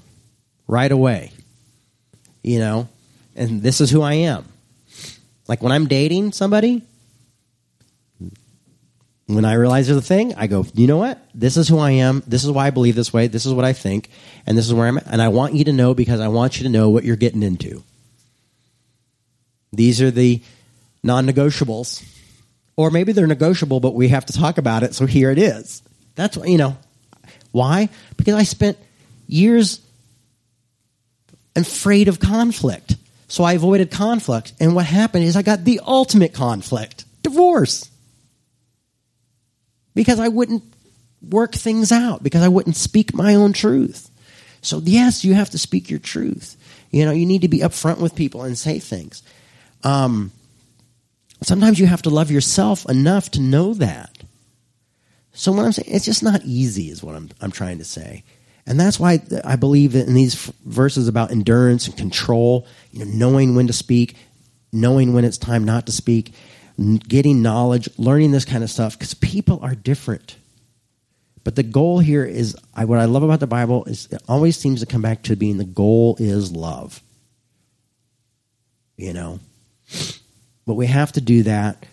[0.67, 1.33] right away.
[2.43, 2.88] You know,
[3.35, 4.45] and this is who I am.
[5.49, 6.83] Like when I'm dating somebody,
[9.27, 11.23] when I realize there's a thing, I go, you know what?
[11.35, 12.23] This is who I am.
[12.27, 13.27] This is why I believe this way.
[13.27, 14.09] This is what I think.
[14.47, 15.07] And this is where I'm at.
[15.07, 17.43] And I want you to know because I want you to know what you're getting
[17.43, 17.83] into.
[19.73, 20.43] These are the
[21.03, 22.03] non negotiables.
[22.79, 24.95] Or maybe they're negotiable, but we have to talk about it.
[24.95, 25.83] So here it is.
[26.14, 26.79] That's what, you know,
[27.51, 27.88] why?
[28.17, 28.79] Because I spent
[29.27, 29.81] years
[31.57, 32.95] afraid of conflict.
[33.27, 34.53] So I avoided conflict.
[34.61, 37.91] And what happened is I got the ultimate conflict divorce.
[39.97, 40.62] Because I wouldn't
[41.21, 44.09] work things out, because I wouldn't speak my own truth.
[44.62, 46.57] So, yes, you have to speak your truth.
[46.93, 49.25] You know, you need to be upfront with people and say things.
[49.83, 50.31] Um,
[51.42, 54.16] sometimes you have to love yourself enough to know that.
[55.33, 58.24] So, what I'm saying, it's just not easy, is what I'm, I'm trying to say.
[58.66, 60.35] And that's why I believe that in these
[60.66, 64.16] verses about endurance and control, you know, knowing when to speak,
[64.72, 66.35] knowing when it's time not to speak,
[67.09, 70.37] getting knowledge, learning this kind of stuff, because people are different.
[71.44, 74.57] But the goal here is I, what I love about the Bible is it always
[74.59, 77.01] seems to come back to being the goal is love.
[78.96, 79.40] You know?
[80.69, 81.85] But we have to do that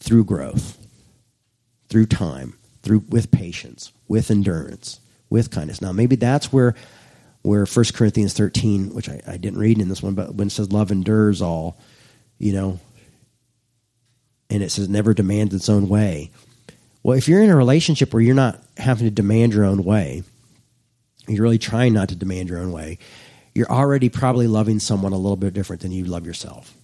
[0.00, 0.76] through growth,
[1.88, 4.98] through time, through with patience, with endurance
[5.30, 5.80] with kindness.
[5.80, 6.74] Now, maybe that's where
[7.42, 10.50] where 1 Corinthians 13, which I, I didn't read in this one, but when it
[10.50, 11.78] says love endures all,
[12.38, 12.80] you know,
[14.50, 16.30] and it says never demands its own way.
[17.02, 20.24] Well, if you're in a relationship where you're not having to demand your own way,
[21.28, 22.98] you're really trying not to demand your own way,
[23.54, 26.77] you're already probably loving someone a little bit different than you love yourself.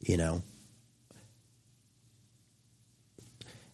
[0.00, 0.42] You know?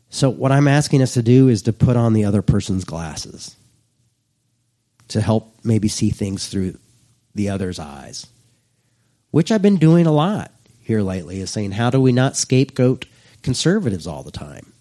[0.09, 3.57] So, what I'm asking us to do is to put on the other person's glasses
[5.09, 6.79] to help maybe see things through
[7.35, 8.27] the other's eyes,
[9.31, 13.05] which I've been doing a lot here lately, is saying, how do we not scapegoat
[13.43, 14.73] conservatives all the time?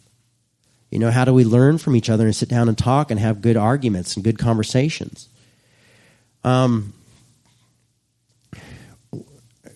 [0.90, 3.20] You know, how do we learn from each other and sit down and talk and
[3.20, 5.28] have good arguments and good conversations?
[6.44, 6.94] Um,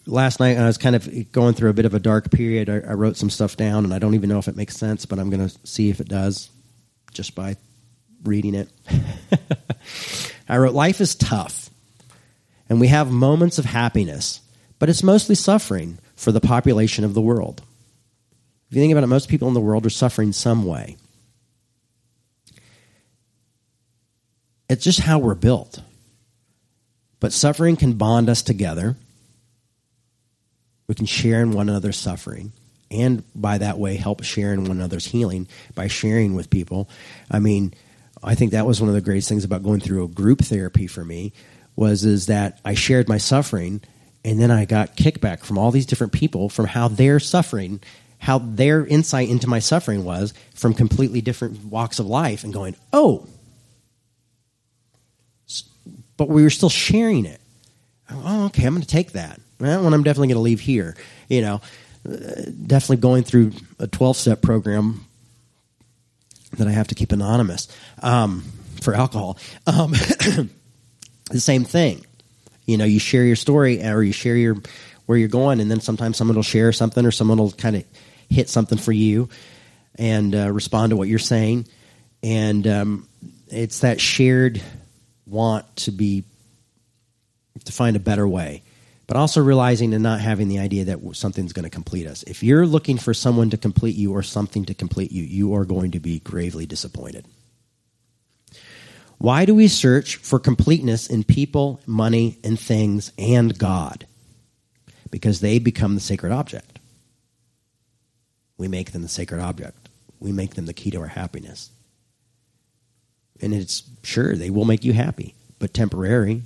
[0.09, 2.69] last night I was kind of going through a bit of a dark period.
[2.69, 5.05] I, I wrote some stuff down, and I don't even know if it makes sense,
[5.05, 6.49] but I'm going to see if it does
[7.13, 7.57] just by
[8.23, 8.69] reading it.
[10.49, 11.69] I wrote, Life is tough,
[12.67, 14.41] and we have moments of happiness,
[14.79, 17.61] but it's mostly suffering for the population of the world.
[18.69, 20.97] If you think about it, most people in the world are suffering some way.
[24.69, 25.81] It's just how we're built.
[27.19, 28.95] But suffering can bond us together
[30.89, 32.51] we can share in one another's suffering
[32.89, 36.89] and by that way help share in one another's healing by sharing with people.
[37.29, 37.75] I mean,
[38.23, 40.87] I think that was one of the greatest things about going through a group therapy
[40.87, 41.31] for me
[41.75, 43.81] was is that I shared my suffering
[44.25, 47.81] and then I got kickback from all these different people from how they're suffering,
[48.17, 52.75] how their insight into my suffering was from completely different walks of life and going,
[52.91, 53.27] "Oh,
[56.17, 57.39] but we were still sharing it.
[58.09, 59.39] Oh, okay, I'm going to take that.
[59.59, 60.95] That one I'm definitely going to leave here.
[61.27, 61.61] You know,
[62.09, 62.17] uh,
[62.65, 65.05] definitely going through a 12 step program
[66.57, 67.67] that I have to keep anonymous
[68.01, 68.43] um,
[68.81, 69.37] for alcohol.
[69.67, 69.91] Um,
[71.29, 72.05] the same thing.
[72.65, 74.57] You know, you share your story or you share your
[75.05, 77.83] where you're going, and then sometimes someone will share something or someone will kind of
[78.29, 79.27] hit something for you
[79.95, 81.67] and uh, respond to what you're saying.
[82.21, 83.07] And um,
[83.47, 84.61] it's that shared
[85.25, 86.23] want to be
[87.65, 88.61] to find a better way,
[89.09, 92.21] but also realizing and not having the idea that something's going to complete us.
[92.27, 95.65] If you're looking for someone to complete you or something to complete you, you are
[95.65, 97.25] going to be gravely disappointed.
[99.17, 104.05] Why do we search for completeness in people, money, and things and God?
[105.09, 106.77] Because they become the sacred object.
[108.59, 109.89] We make them the sacred object.
[110.19, 111.71] We make them the key to our happiness.
[113.41, 116.43] And it's sure they will make you happy, but temporary.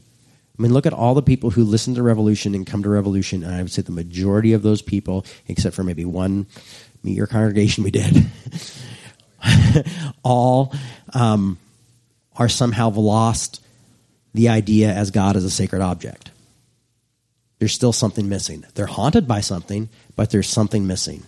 [0.57, 3.43] I mean, look at all the people who listen to Revolution and come to Revolution,
[3.43, 6.45] and I would say the majority of those people, except for maybe one,
[7.03, 8.25] meet your congregation we did,
[10.23, 10.73] all
[11.13, 11.57] um,
[12.37, 13.61] are somehow lost
[14.33, 16.31] the idea as God as a sacred object.
[17.59, 18.65] There's still something missing.
[18.75, 21.23] They're haunted by something, but there's something missing.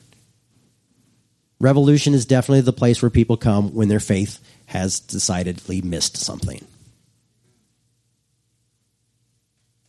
[1.59, 6.65] Revolution is definitely the place where people come when their faith has decidedly missed something.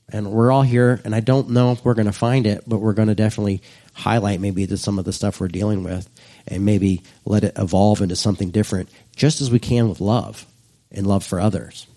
[0.09, 2.79] And we're all here, and I don't know if we're going to find it, but
[2.79, 3.61] we're going to definitely
[3.93, 6.09] highlight maybe the, some of the stuff we're dealing with
[6.47, 10.47] and maybe let it evolve into something different, just as we can with love
[10.93, 11.89] and love for others.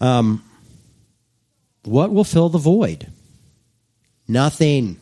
[0.00, 0.42] Um,
[1.84, 3.06] what will fill the void?
[4.26, 5.00] Nothing.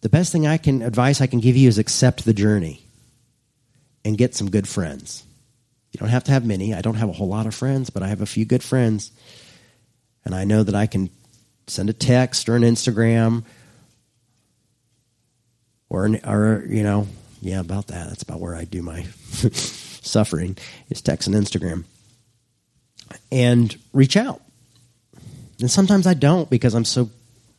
[0.00, 2.86] The best thing I can advice I can give you is accept the journey
[4.06, 5.25] and get some good friends.
[5.96, 6.74] You don't have to have many.
[6.74, 9.12] I don't have a whole lot of friends, but I have a few good friends.
[10.26, 11.08] And I know that I can
[11.68, 13.44] send a text or an Instagram
[15.88, 17.08] or an, or you know,
[17.40, 18.08] yeah, about that.
[18.08, 20.58] That's about where I do my suffering
[20.90, 21.84] is text and Instagram.
[23.32, 24.42] And reach out.
[25.60, 27.08] And sometimes I don't because I'm so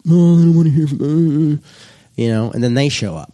[0.08, 1.58] oh, I don't want to hear from uh,
[2.16, 3.34] you know, and then they show up.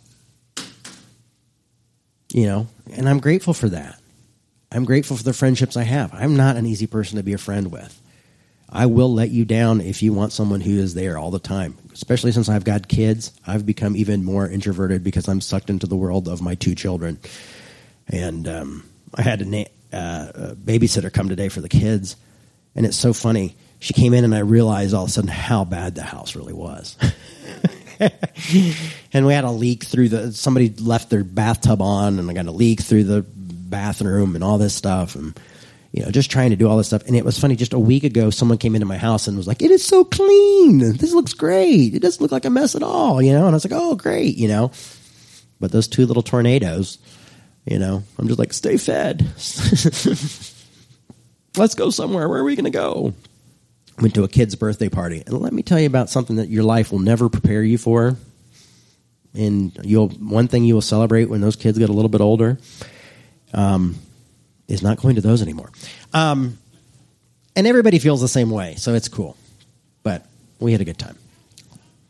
[2.31, 3.99] You know, and I'm grateful for that.
[4.73, 6.11] I'm grateful for the friendships I have.
[6.13, 8.01] I'm not an easy person to be a friend with.
[8.67, 11.77] I will let you down if you want someone who is there all the time.
[11.93, 15.95] Especially since I've got kids, I've become even more introverted because I'm sucked into the
[15.95, 17.19] world of my two children.
[18.07, 22.15] And um, I had a, na- uh, a babysitter come today for the kids,
[22.75, 23.55] and it's so funny.
[23.79, 26.53] She came in, and I realized all of a sudden how bad the house really
[26.53, 26.97] was.
[29.13, 32.47] and we had a leak through the somebody left their bathtub on and I got
[32.47, 33.21] a leak through the
[33.73, 35.39] bathroom and all this stuff and
[35.91, 37.03] you know just trying to do all this stuff.
[37.07, 39.47] And it was funny just a week ago someone came into my house and was
[39.47, 40.79] like it is so clean.
[40.97, 41.95] This looks great.
[41.95, 43.47] It doesn't look like a mess at all you know?
[43.47, 44.71] And I was like oh great you know?
[45.59, 46.99] But those two little tornadoes
[47.65, 49.21] you know I'm just like stay fed.
[51.55, 52.27] Let's go somewhere.
[52.27, 53.13] Where are we going to go?
[54.01, 55.21] Went to a kid's birthday party.
[55.25, 58.17] And let me tell you about something that your life will never prepare you for.
[59.35, 62.57] And you'll one thing you will celebrate when those kids get a little bit older
[63.53, 63.95] um,
[64.67, 65.71] is not going to those anymore.
[66.13, 66.57] Um,
[67.55, 69.37] and everybody feels the same way, so it's cool.
[70.01, 70.25] But
[70.59, 71.17] we had a good time.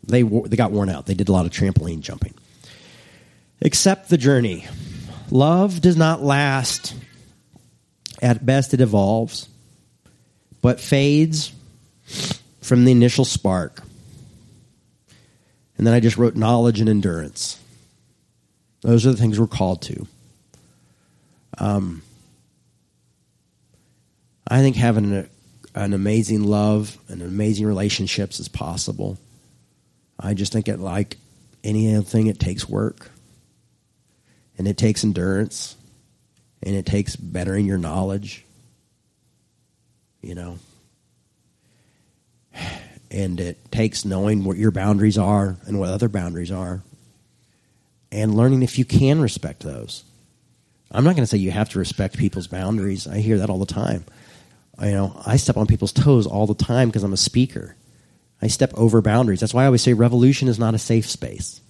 [0.06, 1.06] They they got worn out.
[1.06, 2.34] They did a lot of trampoline jumping.
[3.62, 4.66] Accept the journey.
[5.32, 6.96] Love does not last.
[8.22, 9.50] At best, it evolves,
[10.62, 11.52] but fades
[12.62, 13.82] from the initial spark.
[15.78, 17.60] And then I just wrote knowledge and endurance.
[18.82, 20.08] Those are the things we're called to.
[21.58, 22.02] Um,
[24.48, 25.28] I think having a,
[25.76, 29.18] an amazing love and amazing relationships is possible.
[30.20, 31.18] I just think it like
[31.64, 33.12] any other thing, it takes work,
[34.58, 35.76] and it takes endurance,
[36.62, 38.46] and it takes bettering your knowledge.
[40.22, 40.60] You know
[43.14, 46.82] and it takes knowing what your boundaries are and what other boundaries are
[48.12, 50.04] and learning if you can respect those
[50.94, 53.60] i'm not going to say you have to respect people's boundaries i hear that all
[53.60, 54.04] the time
[54.82, 57.76] you know i step on people's toes all the time because i'm a speaker
[58.42, 61.62] i step over boundaries that's why i always say revolution is not a safe space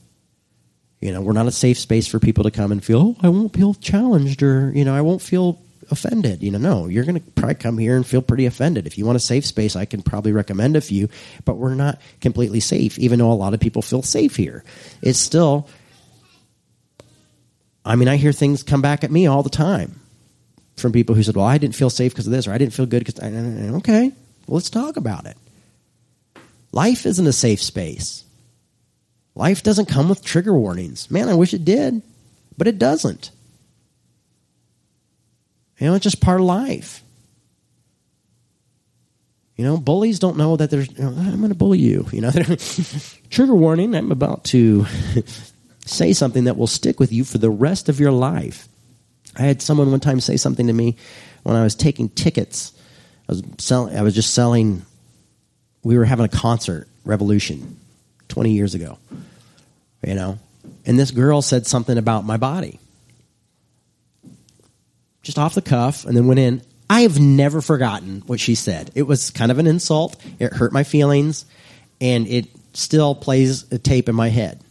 [1.02, 3.30] you know we're not a safe space for people to come and feel oh i
[3.30, 5.60] won't feel challenged or you know i won't feel
[5.92, 6.44] offended.
[6.44, 8.86] You know, no, you're going to probably come here and feel pretty offended.
[8.88, 11.10] If you want a safe space, I can probably recommend a few,
[11.46, 14.64] but we're not completely safe, even though a lot of people feel safe here.
[15.02, 15.68] It's still,
[17.86, 20.00] I mean, I hear things come back at me all the time.
[20.76, 22.74] from people who said, "Well, I didn't feel safe because of this," or "I didn't
[22.74, 24.12] feel good because." Okay,
[24.48, 25.38] well, let's talk about it.
[26.72, 28.24] Life isn't a safe space.
[29.36, 31.12] Life doesn't come with trigger warnings.
[31.12, 32.02] Man, I wish it did,
[32.58, 33.30] but it doesn't.
[35.80, 37.04] You know, it's just part of life.
[39.56, 42.08] You know, bullies don't know that there's, you know, I'm going to bully you.
[42.12, 42.32] You know,
[43.30, 44.86] trigger warning, I'm about to
[45.86, 48.68] say something that will stick with you for the rest of your life.
[49.36, 50.98] I had someone one time say something to me
[51.44, 52.74] when I was taking tickets.
[53.28, 54.84] I was selling, I was just selling,
[55.84, 57.78] we were having a concert, Revolution,
[58.30, 58.98] 20 years ago,
[60.04, 60.40] you know,
[60.86, 62.80] and this girl said something about my body.
[65.22, 66.62] Just off the cuff, and then went in.
[66.90, 68.92] I have never forgotten what she said.
[68.94, 70.22] It was kind of an insult.
[70.40, 71.46] It hurt my feelings,
[72.02, 74.62] and it still plays a tape in my head.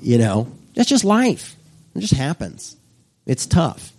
[0.00, 1.56] You know, that's just life.
[1.94, 2.76] It just happens.
[3.26, 3.92] It's tough.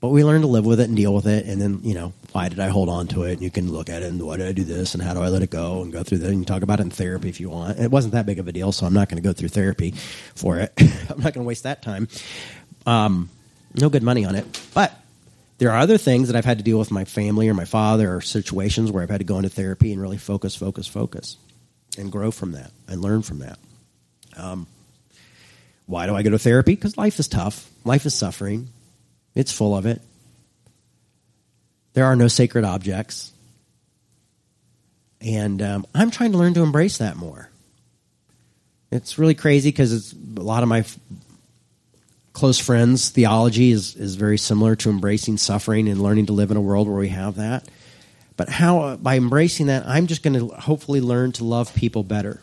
[0.00, 1.46] But we learn to live with it and deal with it.
[1.46, 3.32] And then, you know, why did I hold on to it?
[3.34, 4.94] And you can look at it and why did I do this?
[4.94, 5.82] And how do I let it go?
[5.82, 6.30] And go through that.
[6.30, 7.80] And talk about it in therapy if you want.
[7.80, 9.92] It wasn't that big of a deal, so I'm not going to go through therapy
[10.36, 10.72] for it.
[10.80, 12.06] I'm not going to waste that time.
[12.86, 13.28] Um,
[13.74, 14.60] no good money on it.
[14.72, 14.92] But
[15.58, 18.14] there are other things that I've had to deal with my family or my father
[18.14, 21.36] or situations where I've had to go into therapy and really focus, focus, focus
[21.98, 23.58] and grow from that and learn from that.
[24.36, 24.66] Um,
[25.88, 26.74] why do I go to therapy?
[26.74, 27.68] Because life is tough.
[27.82, 28.68] Life is suffering.
[29.34, 30.02] It's full of it.
[31.94, 33.32] There are no sacred objects.
[35.22, 37.48] And um, I'm trying to learn to embrace that more.
[38.92, 40.98] It's really crazy because a lot of my f-
[42.34, 46.58] close friends' theology is, is very similar to embracing suffering and learning to live in
[46.58, 47.66] a world where we have that.
[48.36, 52.04] But how, uh, by embracing that, I'm just going to hopefully learn to love people
[52.04, 52.42] better.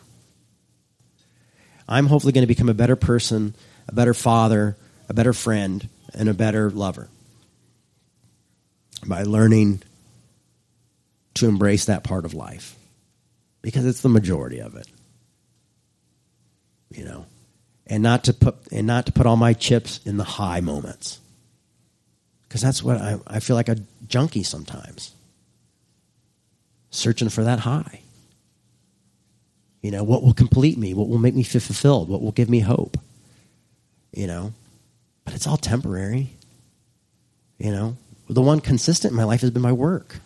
[1.88, 3.56] I'm hopefully going to become a better person,
[3.88, 4.76] a better father,
[5.08, 7.10] a better friend, and a better lover
[9.06, 9.84] by learning
[11.36, 12.76] to embrace that part of life.
[13.62, 14.88] Because it's the majority of it.
[16.92, 17.26] You know?
[17.88, 21.20] And not to put and not to put all my chips in the high moments.
[22.44, 23.78] Because that's what I, I feel like a
[24.08, 25.14] junkie sometimes.
[26.90, 28.02] Searching for that high
[29.86, 32.50] you know what will complete me what will make me feel fulfilled what will give
[32.50, 32.98] me hope
[34.12, 34.54] you know
[35.26, 36.30] but it's all temporary.
[37.58, 37.98] You know,
[38.30, 40.20] the one consistent in my life has been my work.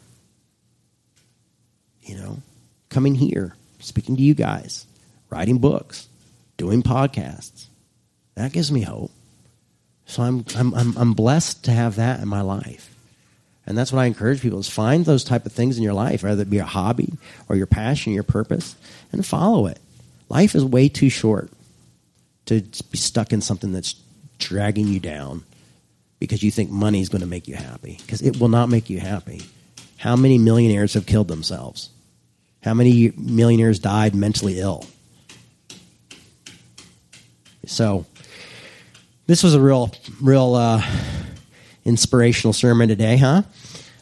[2.02, 2.42] You know,
[2.90, 4.86] coming here, speaking to you guys,
[5.30, 6.08] writing books,
[6.58, 7.66] doing podcasts.
[8.36, 9.12] That gives me hope.
[10.06, 12.96] So I'm, I'm, I'm, I'm blessed to have that in my life.
[13.68, 16.24] And that's what I encourage people is find those type of things in your life,
[16.24, 17.14] whether it be a hobby
[17.48, 18.76] or your passion, your purpose,
[19.12, 19.80] and follow it.
[20.30, 21.52] Life is way too short
[22.46, 23.96] to be stuck in something that's
[24.38, 25.44] dragging you down
[26.20, 28.90] because you think money is going to make you happy because it will not make
[28.90, 29.42] you happy.
[29.98, 31.90] How many millionaires have killed themselves?
[32.64, 34.86] How many millionaires died mentally ill?
[37.66, 38.06] So,
[39.28, 39.92] this was a real,
[40.22, 40.84] real uh,
[41.86, 43.44] inspirational sermon today, huh?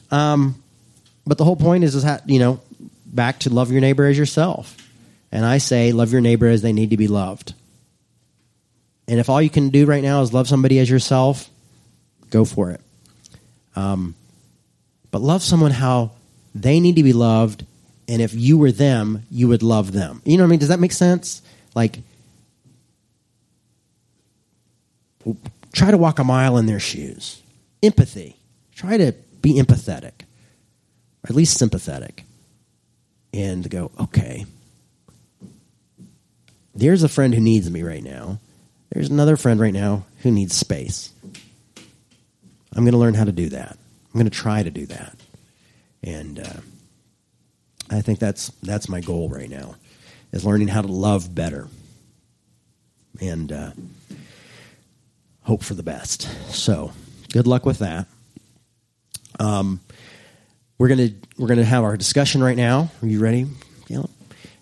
[0.09, 0.63] Um,
[1.25, 2.61] but the whole point is, is that you know,
[3.05, 4.77] back to love your neighbor as yourself.
[5.31, 7.53] And I say, love your neighbor as they need to be loved.
[9.07, 11.49] And if all you can do right now is love somebody as yourself,
[12.29, 12.81] go for it.
[13.75, 14.15] Um,
[15.11, 16.11] but love someone how
[16.53, 17.65] they need to be loved,
[18.07, 20.21] and if you were them, you would love them.
[20.25, 20.59] You know what I mean?
[20.59, 21.41] Does that make sense?
[21.75, 21.99] Like,
[25.73, 27.41] try to walk a mile in their shoes.
[27.83, 28.35] Empathy.
[28.75, 30.13] Try to be empathetic,
[31.23, 32.23] or at least sympathetic,
[33.33, 34.45] and go, okay,
[36.77, 38.39] there's a friend who needs me right now
[38.91, 41.11] there's another friend right now who needs space.
[42.73, 43.71] I'm going to learn how to do that.
[44.07, 45.15] I'm going to try to do that.
[46.03, 46.61] And uh,
[47.89, 49.75] I think that's that's my goal right now
[50.31, 51.67] is learning how to love better
[53.19, 53.71] and uh,
[55.41, 56.23] hope for the best.
[56.53, 56.91] So,
[57.33, 58.05] good luck with that.
[59.39, 59.79] Um,
[60.77, 62.91] we're gonna we're gonna have our discussion right now.
[63.01, 63.47] Are you ready,
[63.87, 64.11] Caleb?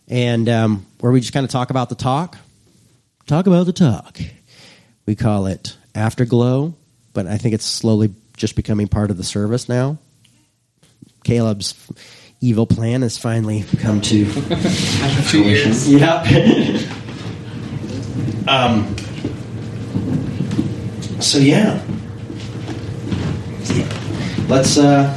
[0.08, 2.36] And um, where we just kind of talk about the talk,
[3.28, 4.20] talk about the talk.
[5.06, 6.74] We call it Afterglow,
[7.14, 10.00] but I think it's slowly just becoming part of the service now.
[11.24, 11.76] Caleb's
[12.42, 14.26] evil plan has finally come to
[15.30, 15.74] fruition.
[16.00, 16.24] Yeah.
[18.48, 18.96] um.
[21.22, 21.86] So yeah.
[24.48, 25.16] Let's uh,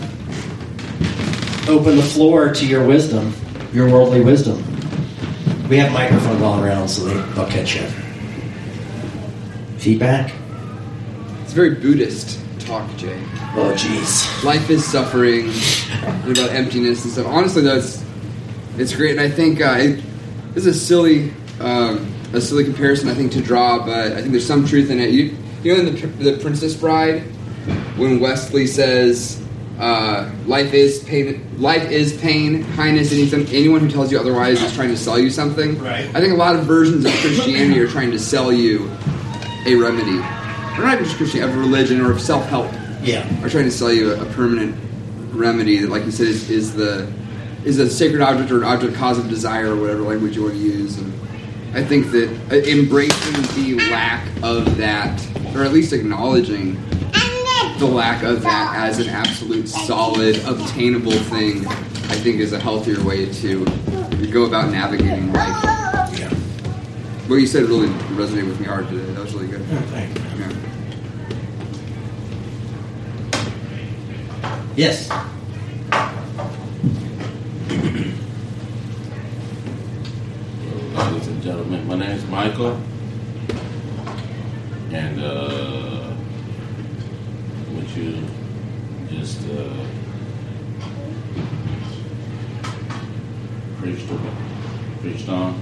[1.67, 3.33] open the floor to your wisdom,
[3.73, 4.68] your worldly wisdom.
[5.69, 7.83] We have microphones all around, so they, they'll catch you.
[9.79, 10.33] Feedback.
[11.43, 12.41] It's very Buddhist.
[12.59, 13.23] talk, Jay.
[13.55, 14.43] Oh, jeez.
[14.45, 15.51] Life is suffering,
[15.91, 17.27] and about emptiness and stuff.
[17.27, 18.03] Honestly, that's
[18.79, 20.03] it's great, and I think uh, it,
[20.55, 24.31] this is a silly, um, a silly comparison I think to draw, but I think
[24.31, 25.11] there's some truth in it.
[25.11, 27.23] You, you know, in the, the Princess Bride,
[27.97, 29.43] when Westley says,
[29.79, 31.45] uh, "Life is pain.
[31.59, 32.65] Life is pain.
[32.75, 33.13] Kindness.
[33.13, 36.07] Anything, anyone who tells you otherwise is trying to sell you something." Right.
[36.15, 38.91] I think a lot of versions of Christianity are trying to sell you
[39.67, 42.71] a remedy, or not even just Christianity, of religion or of self-help
[43.03, 43.27] Yeah.
[43.45, 44.75] are trying to sell you a, a permanent
[45.33, 47.07] remedy that, like you said, is, is the
[47.65, 50.55] is a sacred object or an object cause of desire or whatever language you want
[50.55, 50.97] to use.
[50.97, 51.13] And
[51.75, 55.21] I think that uh, embracing the lack of that,
[55.55, 56.77] or at least acknowledging
[57.79, 63.03] the lack of that as an absolute solid, obtainable thing, I think is a healthier
[63.05, 63.65] way to
[64.33, 65.65] go about navigating life.
[66.19, 66.29] Yeah.
[67.29, 69.13] What you said really resonated with me hard today.
[69.13, 69.61] That was really good.
[69.71, 70.25] Oh, thank you.
[70.39, 70.53] Yeah.
[74.75, 75.09] Yes.
[80.95, 82.81] Ladies and gentlemen, my name is Michael,
[84.91, 85.98] and uh,
[89.09, 89.87] just uh,
[93.79, 94.07] preached,
[95.01, 95.61] preached on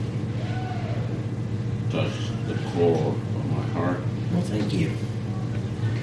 [1.91, 4.01] touched the core of my heart.
[4.32, 4.91] Well, thank you.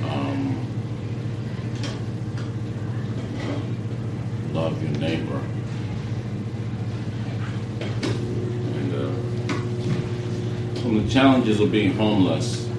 [0.10, 0.58] Um,
[4.54, 5.42] love your neighbor.
[8.74, 9.12] And uh,
[10.82, 12.70] of the challenges of being homeless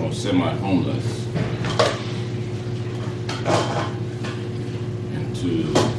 [0.00, 1.26] or semi-homeless
[5.14, 5.90] and to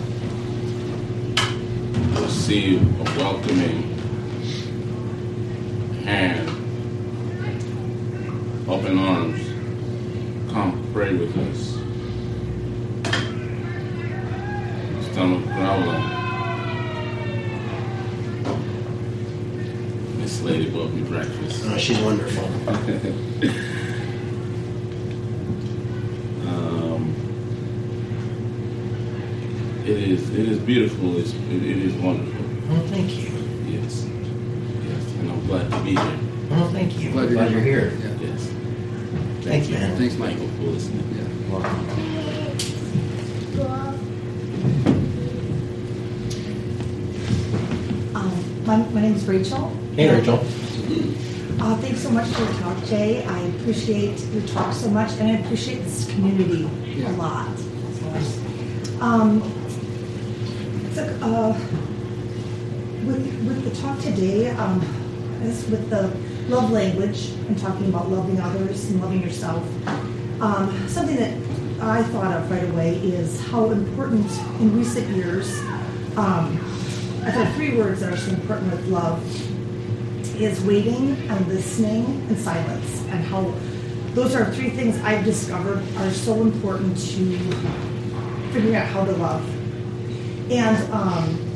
[2.52, 3.82] receive a welcoming
[6.04, 6.50] hand
[8.68, 9.40] open arms,
[10.52, 11.78] come pray with us.
[15.14, 16.04] Stomach growling.
[20.20, 21.64] Miss Lady bought me breakfast.
[21.66, 22.46] Oh, she's wonderful.
[26.50, 27.16] um,
[29.86, 31.18] it is it is beautiful.
[31.18, 32.42] It's, it, it is wonderful.
[32.72, 33.28] Well, thank you.
[33.68, 34.08] Yes,
[34.88, 36.20] yes, and I'm glad to be here.
[36.50, 37.12] Well, thank you.
[37.12, 37.98] Glad Glad, you're you're here.
[38.00, 38.30] Yeah.
[38.30, 38.50] Yes,
[39.42, 39.98] Thanks, man.
[39.98, 40.46] Thanks, thank Michael.
[40.46, 41.06] you for listening.
[41.14, 41.52] Yeah.
[41.52, 41.88] Welcome.
[48.16, 49.70] Um, my, my name is Rachel.
[49.96, 50.40] Hey, Rachel.
[51.62, 53.24] Uh, thanks so much for your talk, Jay.
[53.24, 56.64] I appreciate your talk so much, and I appreciate this community
[57.06, 57.48] a lot.
[59.00, 59.42] Um,
[60.92, 61.54] so, uh,
[63.06, 64.82] with, with the talk today, um,
[65.44, 66.14] as with the
[66.54, 69.64] love language and talking about loving others and loving yourself,
[70.42, 71.38] um, something that
[71.80, 74.30] I thought of right away is how important
[74.60, 75.58] in recent years,
[76.18, 76.60] um,
[77.24, 79.24] I've had three words that are so important with love.
[80.42, 83.54] Is waiting and listening and silence and how
[84.16, 87.38] those are three things I've discovered are so important to
[88.52, 89.48] figuring out how to love.
[90.52, 91.52] And um,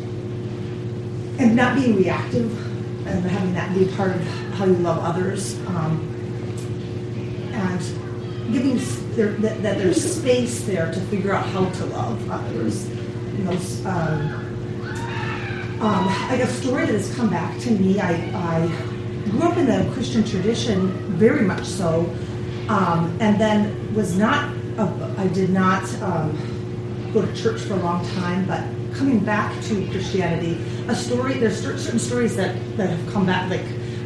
[1.39, 4.21] and not being reactive and having that be part of
[4.53, 5.99] how you love others um,
[7.53, 8.79] and giving
[9.15, 12.85] there, that, that there's space there to figure out how to love others
[13.85, 14.44] um,
[15.85, 17.99] um, like a story that has come back to me.
[17.99, 18.67] I, I
[19.29, 21.99] grew up in the Christian tradition, very much so,
[22.69, 24.51] um, and then was not.
[24.77, 28.63] A, I did not um, go to church for a long time, but
[28.97, 30.57] coming back to Christianity,
[30.87, 31.35] a story.
[31.35, 33.65] There's certain stories that that have come back, like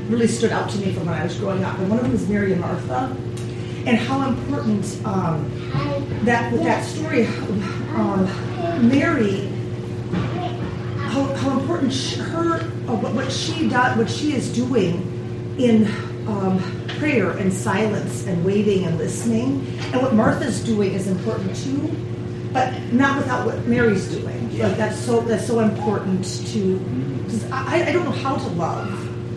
[0.09, 2.11] really stood out to me from when I was growing up, and one of them
[2.11, 3.15] was Mary and Martha,
[3.87, 5.49] and how important um,
[6.25, 7.25] that with that story,
[7.95, 8.27] um,
[8.85, 9.48] Mary
[11.79, 15.85] her uh, what, what she does what she is doing in
[16.27, 16.61] um,
[16.99, 21.89] prayer and silence and waiting and listening and what Martha's doing is important too
[22.51, 24.57] but not without what Mary's doing.
[24.57, 26.79] Like that's so that's so important to
[27.29, 28.89] 'cause I, I don't know how to love.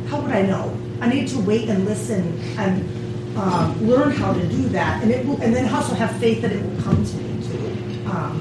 [0.09, 0.75] How would I know?
[1.01, 2.23] I need to wait and listen
[2.59, 6.41] and um, learn how to do that and it will and then also have faith
[6.43, 8.11] that it will come to me too.
[8.11, 8.41] Um,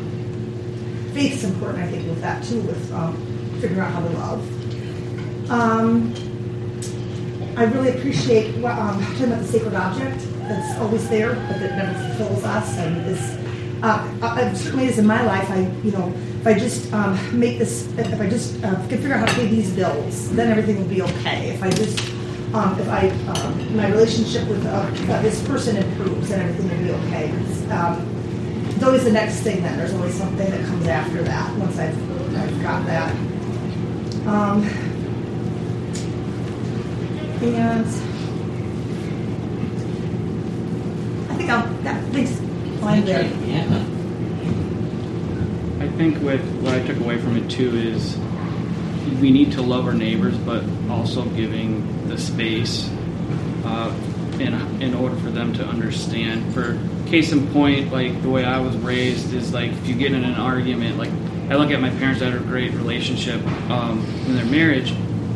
[1.13, 3.13] faith's important, I think, with that too, with um,
[3.61, 5.51] figuring out how to love.
[5.51, 6.13] Um,
[7.57, 12.15] I really appreciate um, talking about the sacred object that's always there, but that never
[12.15, 13.37] fulfills us, and is
[13.83, 15.49] uh, uh, certainly is in my life.
[15.49, 19.13] I, you know, if I just um, make this, if I just uh, can figure
[19.13, 21.49] out how to pay these bills, then everything will be okay.
[21.49, 21.99] If I just
[22.53, 26.85] um, if I, um, my relationship with uh, uh, this person improves, then everything will
[26.85, 27.29] be okay.
[27.29, 28.05] It's, um,
[28.67, 29.63] it's always the next thing.
[29.63, 31.57] Then there's always something that comes after that.
[31.57, 33.30] Once I've, I've got that.
[34.25, 34.63] Um,
[37.41, 37.85] and
[41.29, 41.67] I think I'll.
[41.81, 42.39] That thanks.
[42.79, 43.23] Fine there.
[43.45, 43.85] Yeah.
[45.79, 48.17] I think with what I took away from it too is
[49.19, 52.89] we need to love our neighbors, but also giving the space
[53.65, 53.91] uh,
[54.39, 56.53] in in order for them to understand.
[56.53, 60.13] For case in point, like the way I was raised is like if you get
[60.13, 61.11] in an argument, like
[61.51, 64.91] I look at my parents that had a great relationship um, in their marriage,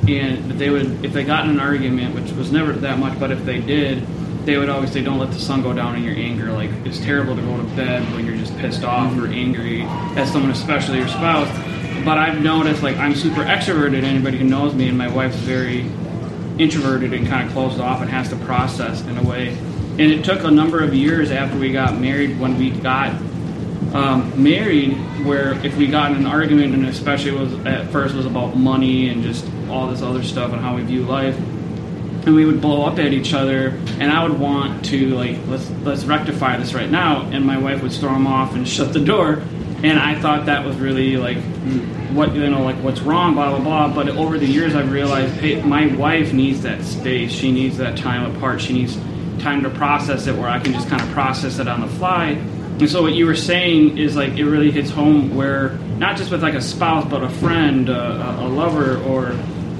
[0.07, 3.31] and they would if they got in an argument, which was never that much, but
[3.31, 4.01] if they did,
[4.45, 6.99] they would always say, "Don't let the sun go down in your anger." Like it's
[6.99, 10.99] terrible to go to bed when you're just pissed off or angry at someone, especially
[10.99, 11.49] your spouse.
[12.05, 14.03] But I've noticed, like I'm super extroverted.
[14.03, 15.81] Anybody who knows me, and my wife's very
[16.57, 19.49] introverted and kind of closed off and has to process in a way.
[19.49, 23.13] And it took a number of years after we got married when we got
[23.93, 24.93] um, married,
[25.25, 29.09] where if we got in an argument, and especially was at first was about money
[29.09, 32.83] and just all this other stuff and how we view life, and we would blow
[32.83, 33.69] up at each other,
[33.99, 37.81] and I would want to like let's let's rectify this right now, and my wife
[37.83, 39.41] would storm off and shut the door,
[39.83, 41.37] and I thought that was really like
[42.11, 43.93] what you know like what's wrong, blah blah blah.
[43.93, 47.31] But over the years, I've realized hey, my wife needs that space.
[47.31, 48.59] She needs that time apart.
[48.61, 48.97] She needs
[49.39, 52.41] time to process it, where I can just kind of process it on the fly.
[52.79, 56.29] And so what you were saying is like it really hits home where not just
[56.29, 59.33] with like a spouse, but a friend, uh, a, a lover, or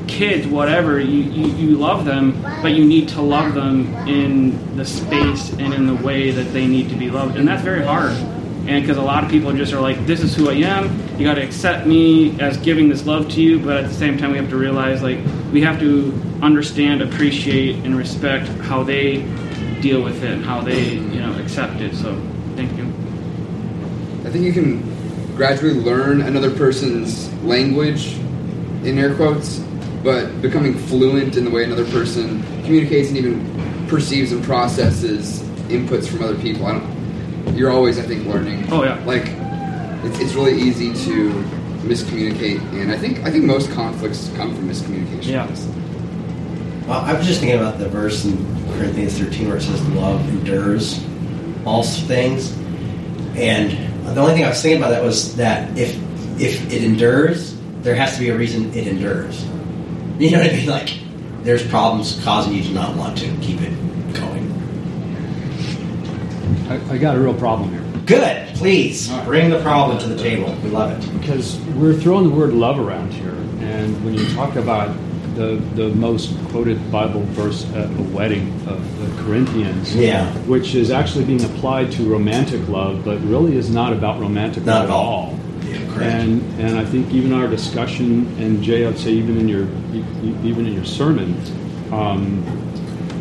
[0.08, 4.86] kids, whatever, you, you, you love them, but you need to love them in the
[4.86, 7.36] space and in the way that they need to be loved.
[7.36, 8.12] And that's very hard.
[8.12, 10.88] And because a lot of people just are like, this is who I am,
[11.20, 14.18] you got to accept me as giving this love to you, but at the same
[14.18, 15.20] time, we have to realize like
[15.52, 19.18] we have to understand, appreciate, and respect how they
[19.82, 21.96] deal with it, how they, you know, accept it.
[21.96, 22.20] So,
[24.36, 28.15] think you can gradually learn another person's language,
[28.83, 29.59] in air quotes,
[30.03, 36.05] but becoming fluent in the way another person communicates and even perceives and processes inputs
[36.07, 36.65] from other people.
[36.65, 37.55] I don't.
[37.55, 38.67] You're always, I think, learning.
[38.73, 39.01] Oh, yeah.
[39.05, 39.23] Like,
[40.03, 41.29] it's, it's really easy to
[41.88, 45.27] miscommunicate, and I think I think most conflicts come from miscommunication.
[45.27, 45.47] Yeah.
[46.88, 48.36] Well, I was just thinking about the verse in
[48.73, 51.01] Corinthians 13 where it says, Love endures
[51.65, 52.51] all things.
[53.38, 55.95] And the only thing I was thinking about that was that if
[56.39, 59.43] if it endures, there has to be a reason it endures.
[60.20, 60.68] You know what I mean?
[60.68, 60.99] Like,
[61.43, 63.74] there's problems causing you to not want to keep it
[64.14, 64.51] going.
[66.70, 68.47] I, I got a real problem here Good.
[68.56, 70.56] Please bring the problem to the table.
[70.64, 71.20] We love it.
[71.20, 74.95] because we're throwing the word love around here, and when you talk about
[75.36, 80.31] the the most quoted Bible verse at a wedding of the Corinthians, Yeah.
[80.47, 84.81] which is actually being applied to romantic love, but really is not about romantic Not
[84.81, 85.39] love at all.
[85.69, 86.13] Yeah, correct.
[86.13, 89.67] And and I think even our discussion, and Jay, I'd say even in your
[90.43, 91.36] even in your sermon,
[91.91, 92.43] um,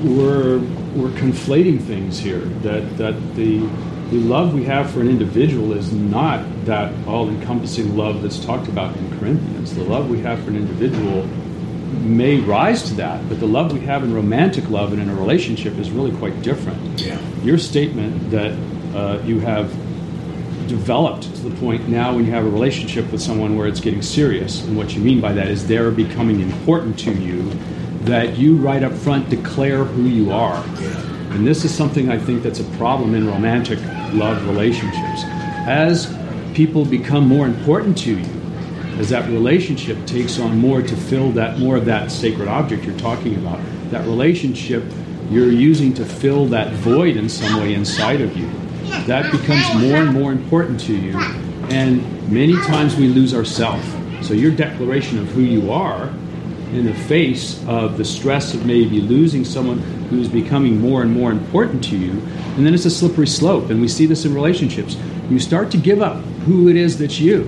[0.04, 0.58] we're
[0.94, 2.40] we're conflating things here.
[2.62, 3.66] That that the
[4.10, 8.94] the love we have for an individual is not that all-encompassing love that's talked about
[8.96, 9.74] in Corinthians.
[9.74, 11.26] The love we have for an individual
[12.02, 15.14] may rise to that, but the love we have in romantic love and in a
[15.14, 17.00] relationship is really quite different.
[17.00, 17.18] Yeah.
[17.42, 18.52] Your statement that
[18.94, 19.70] uh, you have
[20.68, 24.02] developed to the point now when you have a relationship with someone where it's getting
[24.02, 27.50] serious, and what you mean by that is they're becoming important to you,
[28.04, 30.62] that you right up front declare who you are.
[31.32, 33.78] And this is something I think that's a problem in romantic
[34.12, 35.22] love relationships.
[35.66, 36.16] As
[36.54, 38.24] people become more important to you,
[38.98, 42.98] as that relationship takes on more to fill that more of that sacred object you're
[42.98, 44.84] talking about, that relationship
[45.30, 48.48] you're using to fill that void in some way inside of you,
[49.06, 51.18] that becomes more and more important to you.
[51.70, 53.86] And many times we lose ourselves.
[54.26, 56.08] So your declaration of who you are
[56.72, 59.78] in the face of the stress of maybe losing someone
[60.08, 62.12] who's becoming more and more important to you,
[62.56, 63.70] and then it's a slippery slope.
[63.70, 64.96] And we see this in relationships.
[65.30, 66.16] You start to give up
[66.46, 67.44] who it is that's you.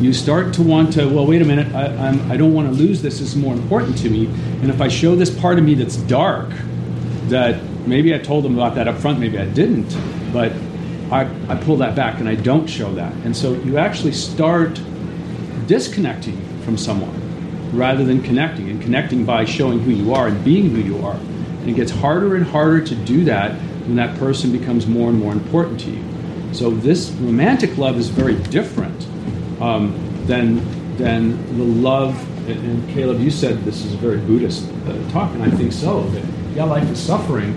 [0.00, 2.74] You start to want to, well, wait a minute, I, I'm, I don't want to
[2.74, 3.18] lose this.
[3.18, 4.26] This is more important to me.
[4.62, 6.48] And if I show this part of me that's dark,
[7.24, 9.96] that maybe I told them about that up front, maybe I didn't,
[10.32, 10.52] but
[11.10, 13.12] I, I pull that back and I don't show that.
[13.24, 14.80] And so you actually start
[15.66, 20.70] disconnecting from someone rather than connecting and connecting by showing who you are and being
[20.70, 21.16] who you are.
[21.16, 23.52] And it gets harder and harder to do that
[23.86, 26.04] when that person becomes more and more important to you.
[26.54, 29.08] So this romantic love is very different
[29.60, 29.94] um,
[30.26, 32.16] than than the love
[32.48, 35.72] and, and Caleb, you said this is a very Buddhist uh, talk, and I think
[35.72, 36.02] so.
[36.08, 37.54] That yeah, life is suffering,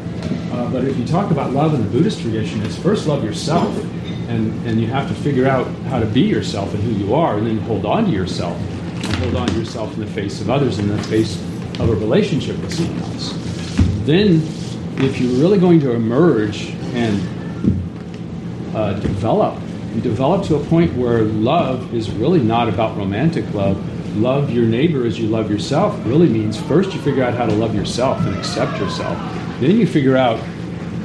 [0.52, 3.76] uh, but if you talk about love in the Buddhist tradition, it's first love yourself,
[4.28, 7.38] and and you have to figure out how to be yourself and who you are,
[7.38, 10.50] and then hold on to yourself, and hold on to yourself in the face of
[10.50, 11.42] others, in the face
[11.80, 13.34] of a relationship with someone else.
[14.06, 14.42] Then,
[14.98, 17.22] if you're really going to emerge and
[18.76, 19.58] uh, develop.
[19.94, 23.78] You develop to a point where love is really not about romantic love.
[24.18, 27.54] Love your neighbor as you love yourself really means first you figure out how to
[27.54, 29.18] love yourself and accept yourself.
[29.60, 30.40] Then you figure out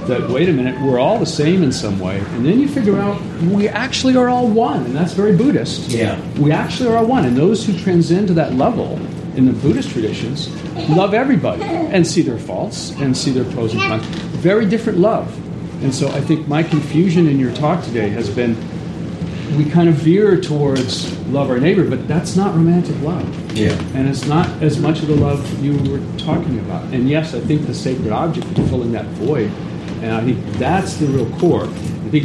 [0.06, 2.18] that, wait a minute, we're all the same in some way.
[2.18, 4.84] And then you figure out we actually are all one.
[4.84, 5.88] And that's very Buddhist.
[5.88, 6.20] Yeah.
[6.38, 7.24] We actually are all one.
[7.24, 9.00] And those who transcend to that level
[9.36, 10.48] in the Buddhist traditions
[10.88, 14.04] love everybody and see their faults and see their pros and cons.
[14.36, 15.32] Very different love.
[15.82, 18.56] And so I think my confusion in your talk today has been
[19.56, 23.52] we kind of veer towards love our neighbor, but that's not romantic love.
[23.52, 23.72] Yeah.
[23.94, 26.84] And it's not as much of the love you were talking about.
[26.92, 29.50] And yes, I think the sacred object is filling that void.
[30.02, 31.64] And I think that's the real core.
[31.64, 32.24] I think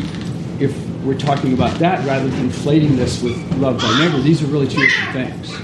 [0.62, 4.48] if we're talking about that rather than conflating this with love thy neighbor, these are
[4.48, 5.56] really two different things.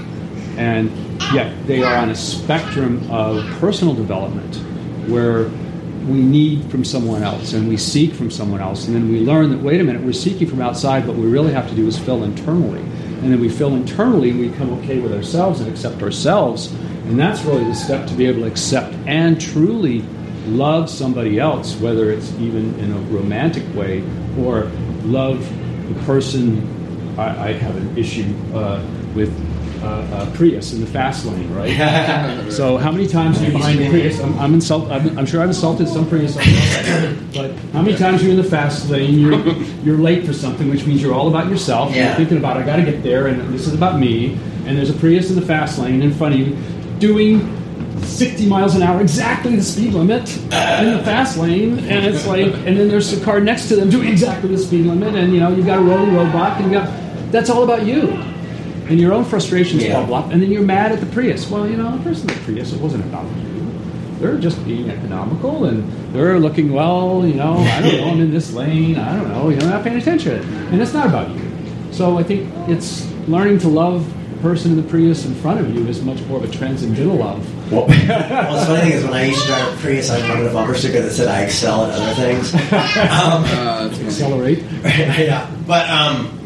[0.56, 0.90] And
[1.32, 4.56] yet they are on a spectrum of personal development
[5.08, 5.50] where
[6.06, 8.86] we need from someone else and we seek from someone else.
[8.86, 11.30] And then we learn that, wait a minute, we're seeking from outside, but what we
[11.30, 12.80] really have to do is fill internally.
[12.80, 16.72] And then we fill internally and we become okay with ourselves and accept ourselves.
[17.06, 20.02] And that's really the step to be able to accept and truly
[20.46, 24.02] love somebody else, whether it's even in a romantic way
[24.38, 24.64] or
[25.04, 25.40] love
[25.88, 27.18] the person.
[27.18, 28.84] I, I have an issue uh,
[29.14, 29.32] with
[29.82, 32.50] uh, uh, Prius in the fast lane, right?
[32.52, 34.20] so how many times are you behind a Prius?
[34.20, 36.34] I'm, I'm, insult, I'm, I'm sure I've insulted some Prius,
[37.34, 39.18] but how many times are you in the fast lane?
[39.18, 39.46] You're
[39.84, 41.94] you're late for something, which means you're all about yourself.
[41.94, 42.08] Yeah.
[42.08, 44.38] You're thinking about I got to get there, and this is about me.
[44.66, 46.56] And there's a Prius in the fast lane in front of you,
[46.98, 47.54] doing
[48.02, 52.46] 60 miles an hour, exactly the speed limit in the fast lane, and it's like,
[52.46, 55.40] and then there's a car next to them doing exactly the speed limit, and you
[55.40, 58.18] know you've got a rolling roadblock, and you got that's all about you
[58.88, 60.00] and your own frustrations Yeah.
[60.00, 61.48] bubble up, and then you're mad at the Prius.
[61.50, 63.44] Well, you know, the person in the Prius, it wasn't about you.
[64.20, 67.24] They're just being economical, and they're looking well.
[67.26, 68.08] You know, I don't know.
[68.08, 68.96] I'm in this lane.
[68.96, 69.48] I don't know.
[69.50, 71.40] You're not paying attention, and it's not about you.
[71.92, 75.72] So I think it's learning to love the person in the Prius in front of
[75.74, 77.44] you is much more of a transcendental love.
[77.72, 80.46] Well, well, the funny thing is, when I used to drive a Prius, I wanted
[80.46, 82.54] a bumper sticker that said I excel at other things.
[82.54, 84.06] um, Uh, that's funny.
[84.08, 84.58] Accelerate.
[84.84, 86.37] yeah, but um,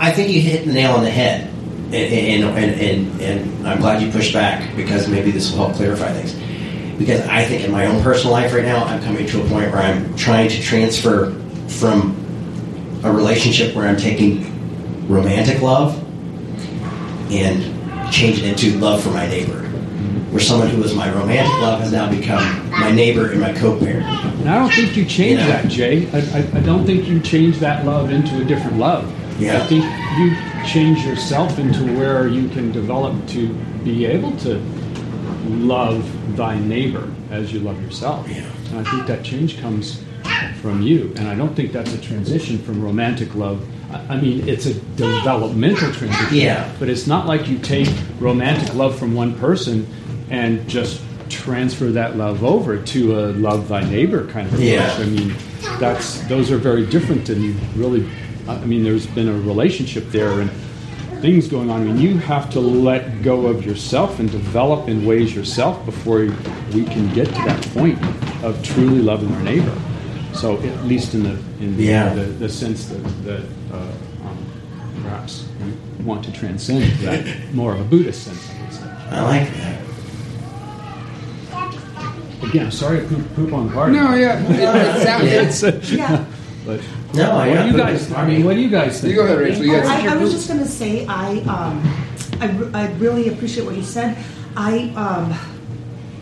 [0.00, 1.48] I think you hit the nail on the head,
[1.92, 5.76] and, and, and, and, and I'm glad you pushed back because maybe this will help
[5.76, 6.34] clarify things.
[6.98, 9.70] Because I think in my own personal life right now, I'm coming to a point
[9.70, 11.32] where I'm trying to transfer
[11.68, 12.16] from
[13.04, 14.52] a relationship where I'm taking
[15.08, 16.02] romantic love
[17.30, 19.62] and change it into love for my neighbor.
[20.30, 24.04] Where someone who was my romantic love has now become my neighbor and my co-parent.
[24.06, 25.52] And I don't think you change You know?
[25.52, 26.10] that, Jay.
[26.12, 29.04] I, I, I don't think you change that love into a different love.
[29.38, 29.62] Yeah.
[29.62, 29.84] I think
[30.18, 30.34] you
[30.66, 33.48] change yourself into where you can develop to
[33.84, 34.58] be able to
[35.46, 38.28] love thy neighbor as you love yourself.
[38.28, 38.44] Yeah.
[38.70, 40.02] And I think that change comes
[40.60, 41.12] from you.
[41.16, 43.66] And I don't think that's a transition from romantic love.
[44.10, 46.36] I mean, it's a developmental transition.
[46.36, 46.72] Yeah.
[46.78, 49.86] But it's not like you take romantic love from one person
[50.30, 54.92] and just transfer that love over to a love thy neighbor kind of Yeah.
[54.98, 55.34] I mean,
[55.78, 58.08] that's those are very different, and you really,
[58.48, 60.50] I mean, there's been a relationship there and
[61.20, 61.80] things going on.
[61.80, 66.18] I mean, you have to let go of yourself and develop in ways yourself before
[66.72, 67.98] we can get to that point
[68.44, 69.76] of truly loving our neighbor.
[70.34, 71.30] So, at least in the
[71.60, 72.12] in the, Yeah.
[72.14, 73.42] the, the sense that that
[73.72, 74.46] uh, um,
[75.02, 75.46] perhaps
[75.98, 79.12] we want to transcend that more of a Buddhist sense, I would.
[79.14, 79.82] I like that.
[82.42, 83.92] Again, sorry to poop, poop on Carter.
[83.92, 84.50] No, yeah, it,
[84.98, 85.62] it sounds.
[85.62, 85.68] Yeah.
[85.78, 86.24] It's, Yeah.
[86.66, 86.80] But
[87.14, 88.12] No, I what do you guys?
[88.12, 89.12] I mean, what do you guys think?
[89.12, 89.64] you go ahead, Rachel.
[89.64, 89.86] You guys.
[89.86, 91.82] I, I was just going to say, I, um,
[92.40, 94.16] I, I really appreciate what you said.
[94.56, 95.32] I, um,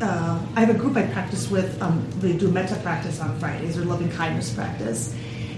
[0.01, 1.81] uh, I have a group I practice with.
[1.83, 5.15] Um, they do metta practice on Fridays or loving kindness practice,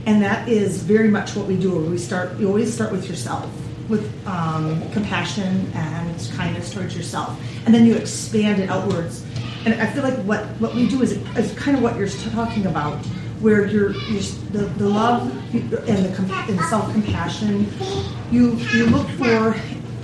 [0.07, 1.77] and that is very much what we do.
[1.77, 2.39] We start.
[2.39, 3.51] You always start with yourself,
[3.89, 9.25] with um, compassion and kindness towards yourself, and then you expand it outwards.
[9.67, 12.67] And I feel like what, what we do is, is kind of what you're talking
[12.67, 13.05] about,
[13.41, 14.23] where you're, you're
[14.53, 15.83] the, the love and the,
[16.49, 17.69] and self compassion
[18.31, 19.55] you you look for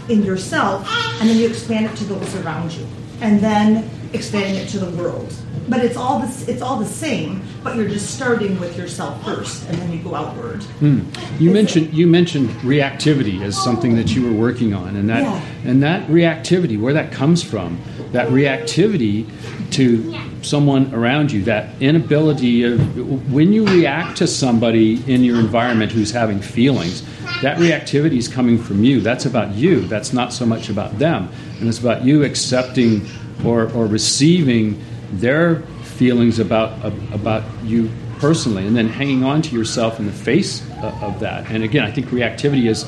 [0.09, 0.87] in yourself,
[1.21, 2.87] and then you expand it to those around you,
[3.21, 5.33] and then expanding it to the world.
[5.69, 7.43] But it's all this, it's all the same.
[7.63, 10.63] But you're just starting with yourself first, and then you go outward.
[10.65, 11.03] Hmm.
[11.39, 15.23] You Is mentioned you mentioned reactivity as something that you were working on, and that
[15.23, 15.41] Yeah.
[15.65, 17.81] and that reactivity, where that comes from,
[18.13, 19.27] that reactivity
[19.73, 25.93] to someone around you, that inability of when you react to somebody in your environment
[25.93, 27.03] who's having feelings,
[27.43, 29.01] that reactivity is coming from you.
[29.01, 29.81] That's about you.
[29.81, 33.07] That's not so much about them, and it's about you accepting
[33.45, 39.99] or or receiving their feelings about about you personally, and then hanging on to yourself
[39.99, 41.51] in the face of, that.
[41.51, 42.85] And again, I think reactivity is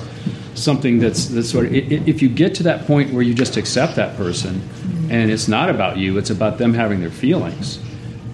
[0.54, 3.96] something that's that's sort of if you get to that point where you just accept
[3.96, 4.62] that person,
[5.10, 7.80] and it's not about you, it's about them having their feelings,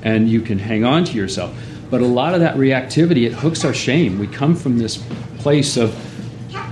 [0.02, 1.54] and you can hang on to yourself.
[1.90, 4.18] But a lot of that reactivity it hooks our shame.
[4.18, 4.96] We come from this
[5.38, 5.94] place of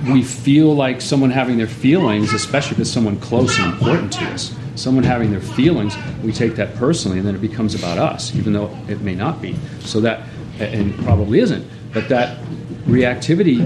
[0.09, 4.25] we feel like someone having their feelings, especially if it's someone close and important to
[4.27, 8.35] us, someone having their feelings, we take that personally, and then it becomes about us,
[8.35, 9.57] even though it may not be.
[9.81, 10.23] So that,
[10.61, 12.39] and probably isn't, but that
[12.89, 13.61] reactivity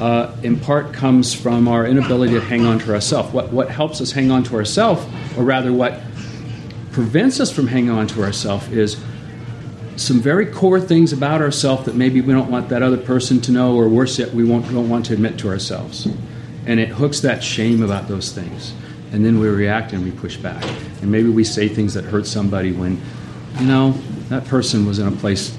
[0.00, 3.32] uh, in part comes from our inability to hang on to ourselves.
[3.32, 5.04] What, what helps us hang on to ourselves,
[5.36, 6.00] or rather, what
[6.92, 8.96] prevents us from hanging on to ourselves, is
[9.96, 13.52] some very core things about ourselves that maybe we don't want that other person to
[13.52, 16.06] know, or worse yet, we won't, don't want to admit to ourselves.
[16.64, 18.72] And it hooks that shame about those things.
[19.12, 20.64] And then we react and we push back.
[21.02, 23.00] And maybe we say things that hurt somebody when,
[23.58, 23.92] you know,
[24.28, 25.56] that person was in a place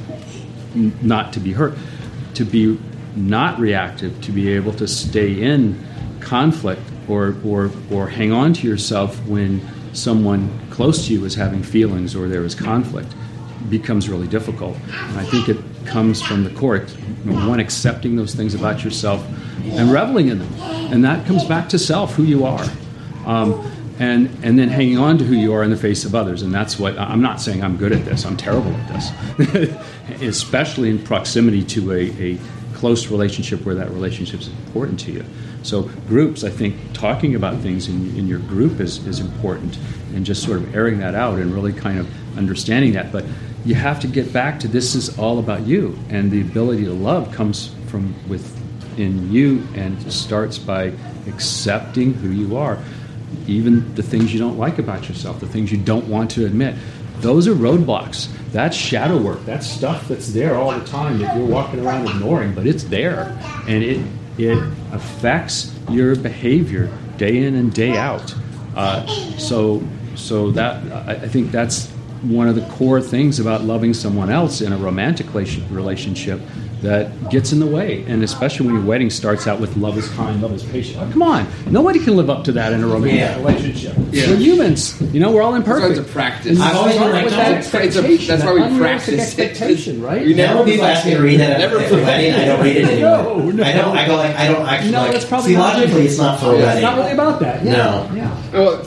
[1.01, 1.77] not to be hurt.
[2.35, 2.79] To be
[3.15, 5.81] not reactive, to be able to stay in
[6.19, 9.61] conflict or, or, or hang on to yourself when
[9.93, 13.13] someone close to you is having feelings or there is conflict
[13.69, 14.77] becomes really difficult.
[14.89, 19.25] And I think it comes from the core, one accepting those things about yourself
[19.63, 20.53] and reveling in them,
[20.91, 22.65] and that comes back to self, who you are,
[23.25, 26.41] um, and and then hanging on to who you are in the face of others.
[26.41, 28.25] And that's what I'm not saying I'm good at this.
[28.25, 32.39] I'm terrible at this, especially in proximity to a, a
[32.81, 35.23] close relationship where that relationship is important to you.
[35.61, 39.77] So groups, I think, talking about things in, in your group is, is important,
[40.15, 42.07] and just sort of airing that out and really kind of
[42.39, 43.11] understanding that.
[43.11, 43.23] But
[43.65, 46.93] you have to get back to this is all about you, and the ability to
[46.93, 50.91] love comes from within you, and starts by
[51.27, 52.79] accepting who you are,
[53.45, 56.73] even the things you don't like about yourself, the things you don't want to admit.
[57.21, 58.29] Those are roadblocks.
[58.51, 59.45] That's shadow work.
[59.45, 63.37] That's stuff that's there all the time that you're walking around ignoring, but it's there,
[63.67, 64.05] and it
[64.37, 64.57] it
[64.91, 68.33] affects your behavior day in and day out.
[68.75, 69.05] Uh,
[69.37, 69.83] so
[70.15, 71.89] so that I, I think that's
[72.23, 76.39] one of the core things about loving someone else in a romantic relationship
[76.81, 78.03] that gets in the way.
[78.07, 80.97] And especially when your wedding starts out with love is kind, love is patient.
[81.01, 81.47] Oh, come on.
[81.69, 83.37] Nobody can live up to that in a romantic Yeah.
[83.37, 83.93] relationship.
[84.11, 84.29] Yeah.
[84.31, 84.99] We're humans.
[85.13, 85.97] You know, we're all imperfect.
[85.97, 86.59] it's a practice.
[86.59, 90.25] I've always been like with that It's a- that's why we practice expectation, right?
[90.25, 92.45] We Now never when people ask me to read that Never at a wedding, I
[92.45, 93.11] don't read it anymore.
[93.11, 93.63] No, no.
[93.63, 93.97] I don't.
[93.97, 94.91] I go like I don't actually.
[94.91, 96.83] No, like, it's probably not- theologically, it's not for a It's wedding.
[96.83, 97.63] not really about that.
[97.63, 97.71] Yeah.
[97.73, 98.09] No.
[98.15, 98.37] Yeah.
[98.53, 98.77] Well,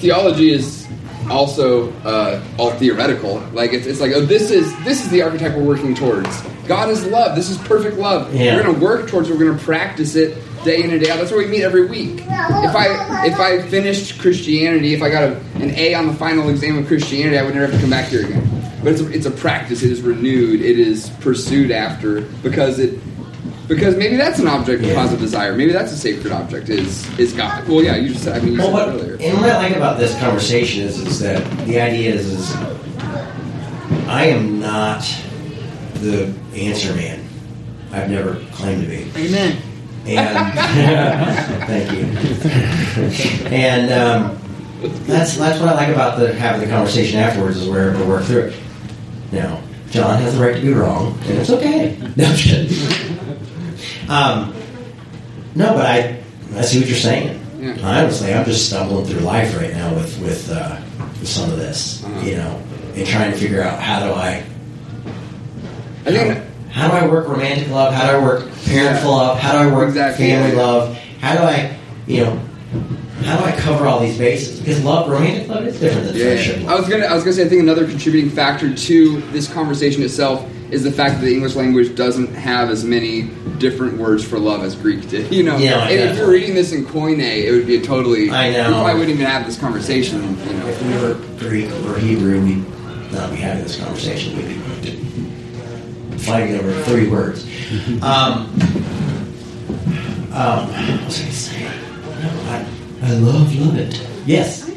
[0.00, 0.83] theology is
[1.30, 3.38] also uh, all theoretical.
[3.52, 6.42] Like it's, it's like, oh, this is this is the archetype we're working towards.
[6.66, 7.36] God is love.
[7.36, 8.34] This is perfect love.
[8.34, 8.56] Yeah.
[8.56, 9.28] We're going to work towards.
[9.28, 9.32] it.
[9.36, 11.18] We're going to practice it day in and day out.
[11.18, 12.20] That's where we meet every week.
[12.20, 16.48] If I if I finished Christianity, if I got a, an A on the final
[16.48, 18.50] exam of Christianity, I would never have to come back here again.
[18.82, 19.82] But it's a, it's a practice.
[19.82, 20.60] It is renewed.
[20.60, 22.98] It is pursued after because it
[23.68, 24.94] because maybe that's an object of Yeah.
[24.94, 25.54] positive desire.
[25.56, 26.68] Maybe that's a sacred object.
[26.68, 27.66] Is is God?
[27.68, 28.36] Well, yeah, you just said.
[28.36, 29.16] I mean, you Well, said what, it earlier.
[29.30, 32.54] and what I like about this conversation is, is that the idea is, is
[34.08, 35.02] I am not
[36.00, 37.20] the answer man.
[37.92, 39.06] I've never claimed to be.
[39.16, 39.56] Amen.
[40.06, 40.54] And
[41.66, 42.04] thank you.
[43.48, 44.38] And um,
[45.06, 48.24] that's that's what I like about the having the conversation afterwards is where we work
[48.24, 48.54] through it.
[49.32, 51.96] Now, John has the right to be wrong, and it's okay.
[52.16, 53.33] No, I'm kidding.
[54.08, 54.54] Um,
[55.54, 56.22] no, but I
[56.56, 57.40] I see what you're saying.
[57.60, 57.76] Yeah.
[57.82, 60.76] Honestly, I'm just stumbling through life right now with with, uh,
[61.20, 62.26] with some of this, Uh-huh.
[62.26, 62.60] you know,
[62.96, 64.42] and trying to figure out how do I
[66.06, 66.38] I think
[66.70, 67.94] how do I work romantic love?
[67.94, 69.16] How do I work parental Yeah.
[69.16, 69.38] love?
[69.38, 70.26] How do I work Exactly.
[70.26, 70.98] family love?
[71.20, 71.70] How do I,
[72.06, 72.38] you know,
[73.24, 74.58] how do I cover all these bases?
[74.60, 76.72] Because love, romantic love, is different than Yeah, friendship yeah.
[76.72, 77.06] I was gonna.
[77.06, 77.44] I was gonna say.
[77.46, 81.54] I think another contributing factor to this conversation itself is the fact that the English
[81.54, 85.32] language doesn't have as many different words for love as Greek did.
[85.34, 88.30] You know, Yeah, and if you're reading this in Koine, it would be a totally.
[88.30, 88.68] I know.
[88.68, 90.22] We probably wouldn't even have this conversation.
[90.22, 90.66] You know.
[90.68, 94.36] If we were Greek or Hebrew, we'd not be having this conversation.
[94.36, 97.44] We'd be fighting over three words.
[98.02, 98.50] Um,
[100.32, 101.80] um, what was I saying?
[102.22, 102.66] No, I,
[103.02, 104.06] I love, love it.
[104.26, 104.68] Yes.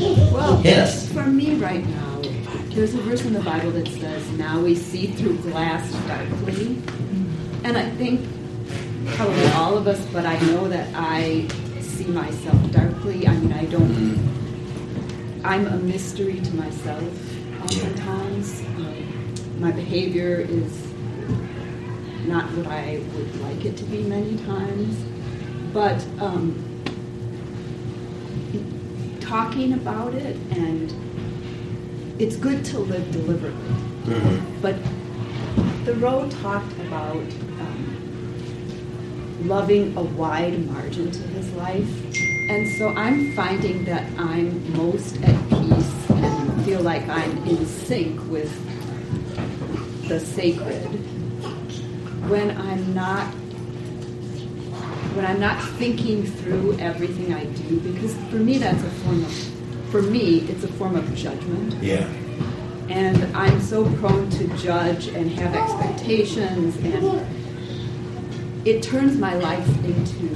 [0.00, 1.12] Well, Well, Hit us.
[1.12, 2.20] for me right now,
[2.74, 6.76] there's a verse in the Bible that says, "Now we see through glass darkly,"
[7.64, 8.20] and I think
[9.16, 11.46] probably all of us, but I know that I
[11.80, 13.26] see myself darkly.
[13.26, 14.30] I mean, I don't.
[15.44, 17.02] I'm a mystery to myself
[17.62, 18.60] oftentimes.
[18.60, 20.72] Um, my behavior is
[22.26, 24.96] not what I would like it to be many times,
[25.72, 26.04] but.
[26.20, 26.66] Um,
[29.30, 30.92] talking about it and
[32.20, 33.76] it's good to live deliberately.
[34.60, 34.74] But
[35.84, 37.22] Thoreau talked about
[39.46, 41.88] loving a wide margin to his life.
[42.50, 48.20] And so I'm finding that I'm most at peace and feel like I'm in sync
[48.28, 48.50] with
[50.08, 50.82] the sacred
[52.28, 53.26] when I'm not
[55.14, 59.32] when I'm not thinking through everything I do, because for me that's a form of,
[59.90, 62.06] for me it's a form of judgment, Yeah.
[62.88, 67.26] and I'm so prone to judge and have expectations, and
[68.64, 70.28] it turns my life into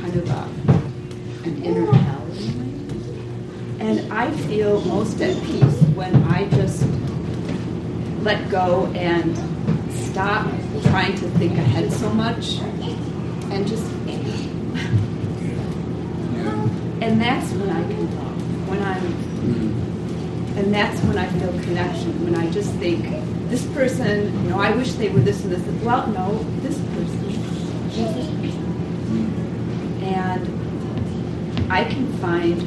[0.00, 2.26] kind of a, an inner hell.
[2.32, 3.88] in a way.
[3.88, 6.86] And I feel most at peace when I just
[8.20, 9.36] let go and
[9.92, 10.46] stop
[10.84, 12.58] trying to think ahead so much
[13.50, 13.84] and just
[17.04, 18.68] and that's when I can love.
[18.68, 19.04] When I'm
[20.56, 22.24] and that's when I feel connection.
[22.24, 23.04] When I just think
[23.50, 25.82] this person, you know, I wish they were this and this.
[25.84, 27.23] Well, no, this person.
[30.02, 30.42] And
[31.72, 32.60] I can find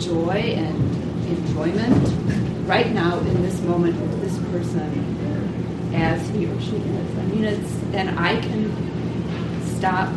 [0.00, 0.76] joy and
[1.26, 7.18] enjoyment right now in this moment with this person as he or she is.
[7.18, 8.70] I mean, it's and I can
[9.76, 10.12] stop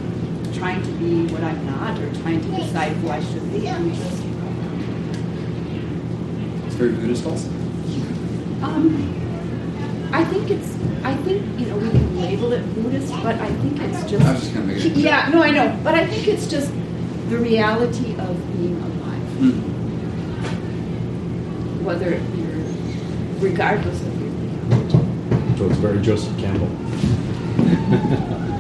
[0.54, 3.94] trying to be what I'm not or trying to decide who I should be and
[3.96, 4.24] just
[6.66, 7.48] It's very Buddhist also.
[8.62, 9.29] um
[10.12, 10.70] I think it's
[11.04, 14.32] I think you know we can label it Buddhist, but I think it's just I
[14.34, 15.04] was just kinda making a joke.
[15.04, 16.72] yeah no I know, but I think it's just
[17.30, 19.60] the reality of being alive, Hmm.
[21.86, 22.64] whether you're
[23.40, 24.98] regardless of your reality.
[25.58, 26.70] So it's very Joseph Campbell.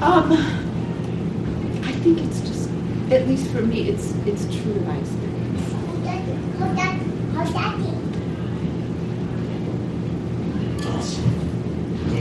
[0.03, 0.31] Um,
[1.83, 2.69] I think it's just
[3.11, 5.25] at least for me it's it's true to my experience.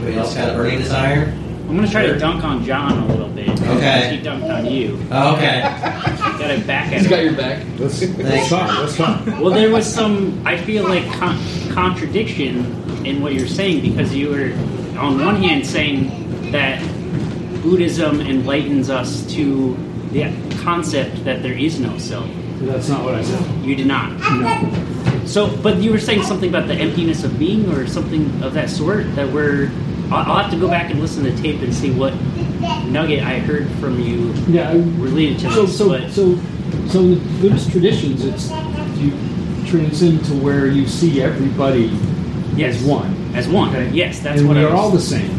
[0.09, 1.25] Anybody else got a burning desire?
[1.69, 3.51] I'm gonna try to dunk on John a little bit.
[3.51, 4.17] Okay.
[4.17, 4.99] He dunked on you.
[5.11, 5.61] Oh, okay.
[5.61, 7.63] Got it back at He's got your back.
[7.79, 8.19] Let's, Thanks.
[8.19, 8.79] let's talk.
[8.79, 9.27] Let's talk.
[9.27, 10.47] Well, there was some.
[10.47, 11.39] I feel like con-
[11.73, 16.81] contradiction in what you're saying because you were, on one hand, saying that
[17.63, 19.77] Buddhism enlightens us to
[20.13, 20.33] the
[20.63, 22.31] concept that there is no self.
[22.61, 23.63] That's not what I said.
[23.63, 24.11] You did not.
[24.41, 25.25] No.
[25.27, 28.71] So, but you were saying something about the emptiness of being, or something of that
[28.71, 29.15] sort.
[29.15, 29.71] That we're.
[30.11, 32.15] I'll I'll have to go back and listen to the tape and see what
[32.87, 34.73] nugget I heard from you Yeah.
[34.73, 35.77] Related to So, this.
[35.79, 36.37] so, but so,
[36.89, 38.51] so in the Buddhist traditions, it's
[38.99, 39.13] you
[39.67, 41.91] transcend to where you see everybody
[42.57, 42.77] Yes.
[42.77, 43.15] as one.
[43.35, 43.91] as one, Okay?
[43.93, 45.29] yes, that's and what we I are all the same.
[45.31, 45.35] So,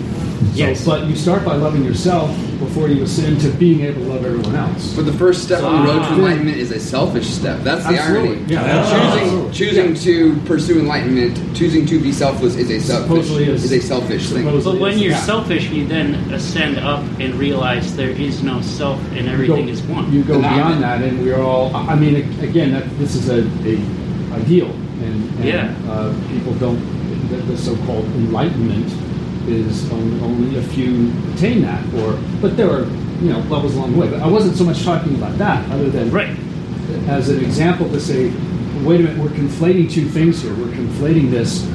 [0.54, 0.86] Yes.
[0.86, 2.30] But you start by loving yourself
[2.60, 4.94] before you ascend to being able to love everyone else.
[4.94, 6.16] But the first step on the road to Ah.
[6.16, 7.64] enlightenment is a selfish step.
[7.64, 8.30] That's the Absolutely.
[8.30, 8.42] irony.
[8.48, 8.84] Yeah.
[8.84, 9.54] Choosing absolutely.
[9.54, 14.30] choosing to pursue enlightenment, choosing to be selfless is a selfish is- is a selfish
[14.30, 14.44] thing.
[14.44, 15.18] But when you're Yeah.
[15.22, 19.82] selfish, you then ascend up and realize there is no self and everything go, is
[19.84, 20.12] one.
[20.14, 21.72] You go And beyond that, and we're all.
[21.76, 23.78] I mean, again, that, this is a, a
[24.36, 24.70] ideal,
[25.04, 25.72] and, and Yeah.
[25.90, 26.80] uh, people don't.
[27.30, 28.88] The, the so-called enlightenment
[29.50, 32.86] is only, only a few attain that, or but there are
[33.22, 34.10] you know levels along the way.
[34.10, 36.36] But I wasn't so much talking about that, other than Right.
[37.08, 38.32] as an example to say,
[38.84, 40.54] wait a minute, we're conflating two things here.
[40.56, 41.68] We're conflating this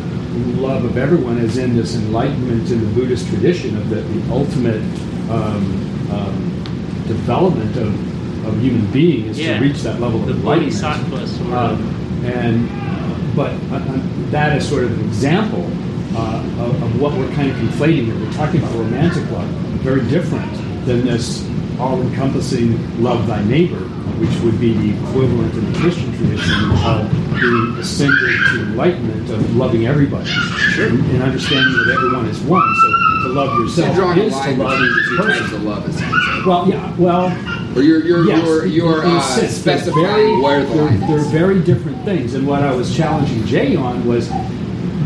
[0.58, 4.82] love of everyone as in this enlightenment in the Buddhist tradition of the, the ultimate
[5.30, 6.64] um, um,
[7.06, 9.58] development of, of human being is Yeah.
[9.58, 10.72] to reach that level The of enlightenment.
[10.72, 12.24] bodhisattva sort Um, of.
[12.24, 13.98] and but uh, uh,
[14.30, 15.68] that is sort of an example
[16.14, 18.14] uh, of, of what we're kind of conflating here.
[18.18, 19.48] We're talking about romantic love,
[19.82, 20.50] very different
[20.86, 23.80] than this all-encompassing love thy neighbor,
[24.20, 27.10] which would be the equivalent in the Christian tradition of
[27.40, 32.62] being ascended to enlightenment of loving everybody and, and understanding that everyone is one.
[32.80, 32.90] So
[33.24, 35.56] to love yourself a is to love the this person.
[35.56, 36.46] of love, like.
[36.46, 40.98] Well, yeah, well, Or you're you're Yes, you're, you're uh, specifying very- where the they're,
[41.08, 42.34] they're very different things.
[42.34, 44.28] And what I was challenging Jay on was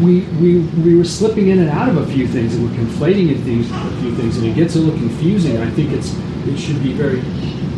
[0.00, 3.34] we, we, we were slipping in and out of a few things and we're conflating
[3.34, 5.56] in things, a few things, and it gets a little confusing.
[5.56, 6.14] And I think it's
[6.46, 7.20] it should be very.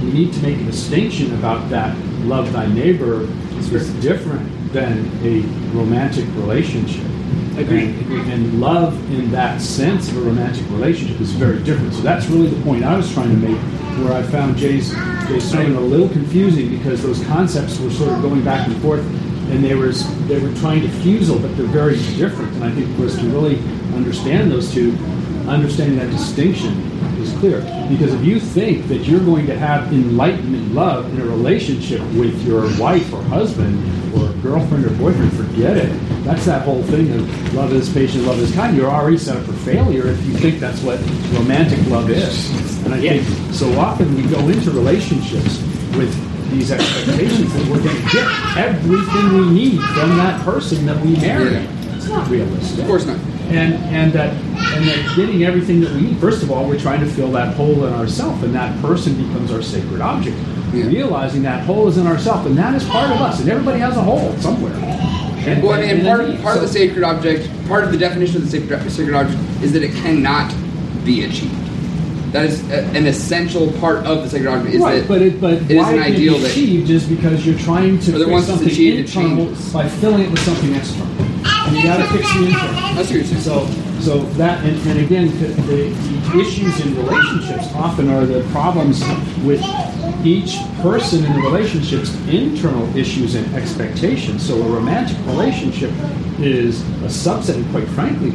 [0.04, 1.96] We need to make a distinction about that.
[2.20, 3.28] Love thy neighbor
[3.58, 3.70] is
[4.00, 5.40] different than a
[5.76, 7.04] romantic relationship.
[7.56, 11.92] Agreed, And, and love in that sense of a romantic relationship is very different.
[11.92, 13.58] So that's really the point I was trying to make,
[14.02, 14.92] where I found Jay's,
[15.28, 19.04] Jay's sermon a little confusing because those concepts were sort of going back and forth,
[19.50, 19.92] and they were
[20.28, 22.52] they were trying to fusel, but they're very different.
[22.54, 23.58] And I think for us to really
[23.94, 24.92] understand those two,
[25.48, 26.72] understanding that distinction
[27.20, 27.60] is clear.
[27.88, 32.40] Because if you think that you're going to have enlightenment love in a relationship with
[32.46, 33.76] your wife or husband
[34.14, 35.90] or girlfriend or boyfriend, forget it.
[36.24, 38.76] That's that whole thing of love is patient, love is kind.
[38.76, 40.98] You're already set up for failure if you think that's what
[41.32, 42.50] romantic love is.
[42.84, 43.18] And I Yeah.
[43.18, 45.58] think so often we go into relationships
[46.50, 51.16] these expectations that we're going to get everything we need from that person that we
[51.16, 51.56] marry.
[51.96, 52.80] It's not realistic.
[52.80, 53.18] Of course not.
[53.50, 56.18] And and that and that getting everything that we need.
[56.18, 59.50] First of all, we're trying to fill that hole in ourself, and that person becomes
[59.52, 60.36] our sacred object.
[60.72, 60.86] Yeah.
[60.86, 63.96] Realizing that hole is in ourself, and that is part of us, and everybody has
[63.96, 64.72] a hole somewhere.
[65.40, 66.44] And, Well, and, and part, of, need.
[66.46, 69.82] of the sacred object, part of the definition of the sacred, sacred object is that
[69.82, 70.54] it cannot
[71.04, 71.59] be achieved.
[72.32, 74.74] That is a, an essential part of the sacred object.
[74.76, 77.44] Is right, that but it, but it is why an ideal that achieved is because
[77.44, 81.08] you're trying to fix something internal by filling it with something external.
[81.66, 82.96] And you got to fix the internal.
[82.96, 83.06] What.
[83.42, 83.66] So,
[84.00, 89.00] so that, and, and again, the, the issues in relationships often are the problems
[89.44, 89.62] with
[90.24, 94.46] each person in the relationship's internal issues and expectations.
[94.46, 95.90] So, a romantic relationship
[96.38, 98.32] is a subset, and quite frankly,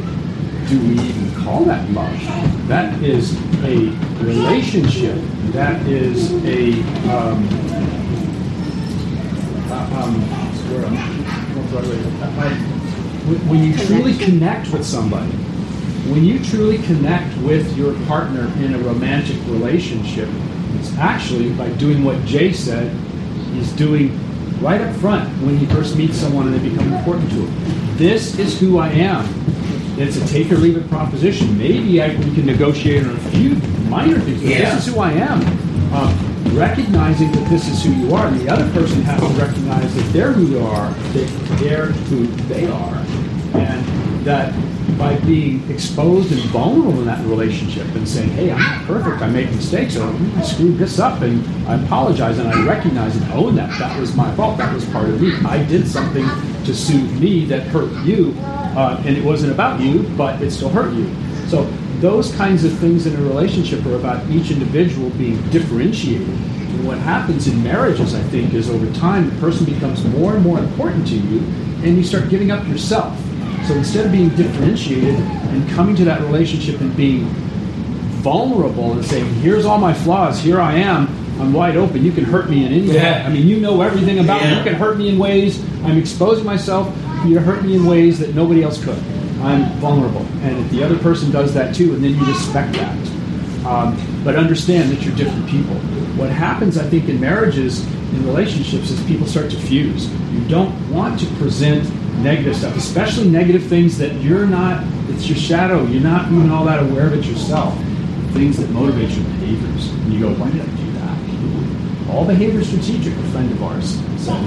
[0.68, 2.68] do we even call that love?
[2.68, 3.90] That is a
[4.24, 5.18] relationship.
[5.52, 6.72] That is a
[7.10, 7.48] um,
[9.70, 10.46] uh, um,
[13.48, 15.30] when you truly connect with somebody,
[16.10, 20.28] when you truly connect with your partner in a romantic relationship,
[20.74, 22.92] it's actually by doing what Jay said
[23.52, 24.18] he's doing
[24.60, 27.96] right up front when he first meets someone and they become important to him.
[27.96, 29.24] This is who I am.
[29.98, 31.56] It's a take or leave it proposition.
[31.56, 33.54] Maybe I, we can negotiate on a few
[33.88, 34.74] minor things, but Yeah.
[34.74, 35.40] this is who I am.
[35.94, 39.94] Um, recognizing that this is who you are, and the other person has to recognize
[39.94, 42.96] that they're who they are, that they're who they are,
[43.54, 43.84] and
[44.26, 44.52] that
[44.98, 49.20] by being exposed and vulnerable in that relationship and saying, "Hey, I'm not perfect.
[49.22, 53.30] I make mistakes, or I screwed this up, and I apologize, and I recognize and
[53.32, 53.76] own that.
[53.78, 54.58] That was my fault.
[54.58, 55.32] That was part of me.
[55.44, 56.24] I did something
[56.64, 60.70] to soothe me that hurt you, uh, and it wasn't about you, but it still
[60.70, 61.08] hurt you."
[61.48, 61.66] So
[62.00, 66.28] those kinds of things in a relationship are about each individual being differentiated.
[66.28, 70.44] And what happens in marriages, I think, is over time the person becomes more and
[70.44, 71.42] more important to you,
[71.82, 73.16] and you start giving up yourself.
[73.66, 77.24] So instead of being differentiated and coming to that relationship and being
[78.22, 80.40] vulnerable and saying, "Here's all my flaws.
[80.40, 81.08] Here I am.
[81.38, 82.04] I'm wide open.
[82.04, 82.94] You can hurt me in any way.
[82.94, 83.24] Yeah.
[83.26, 84.56] I mean, you know everything about me.
[84.56, 85.62] You can hurt me in ways.
[85.84, 86.94] I'm exposing myself
[87.24, 88.98] you to hurt me in ways that nobody else could.
[89.40, 92.96] I'm vulnerable, and if the other person does that too, and then you respect that.
[93.66, 95.74] Um, but understand that you're different people.
[96.16, 100.08] What happens, I think, in marriages, in relationships, is people start to fuse.
[100.32, 101.84] You don't want to present
[102.22, 104.84] negative stuff, especially negative things that you're not.
[105.10, 105.84] It's your shadow.
[105.86, 107.76] You're not even all that aware of it yourself.
[108.32, 110.85] Things that motivate your behaviors, and you go, "Why did I do that?"
[112.10, 113.12] All behavior is strategic.
[113.14, 113.98] A friend of ours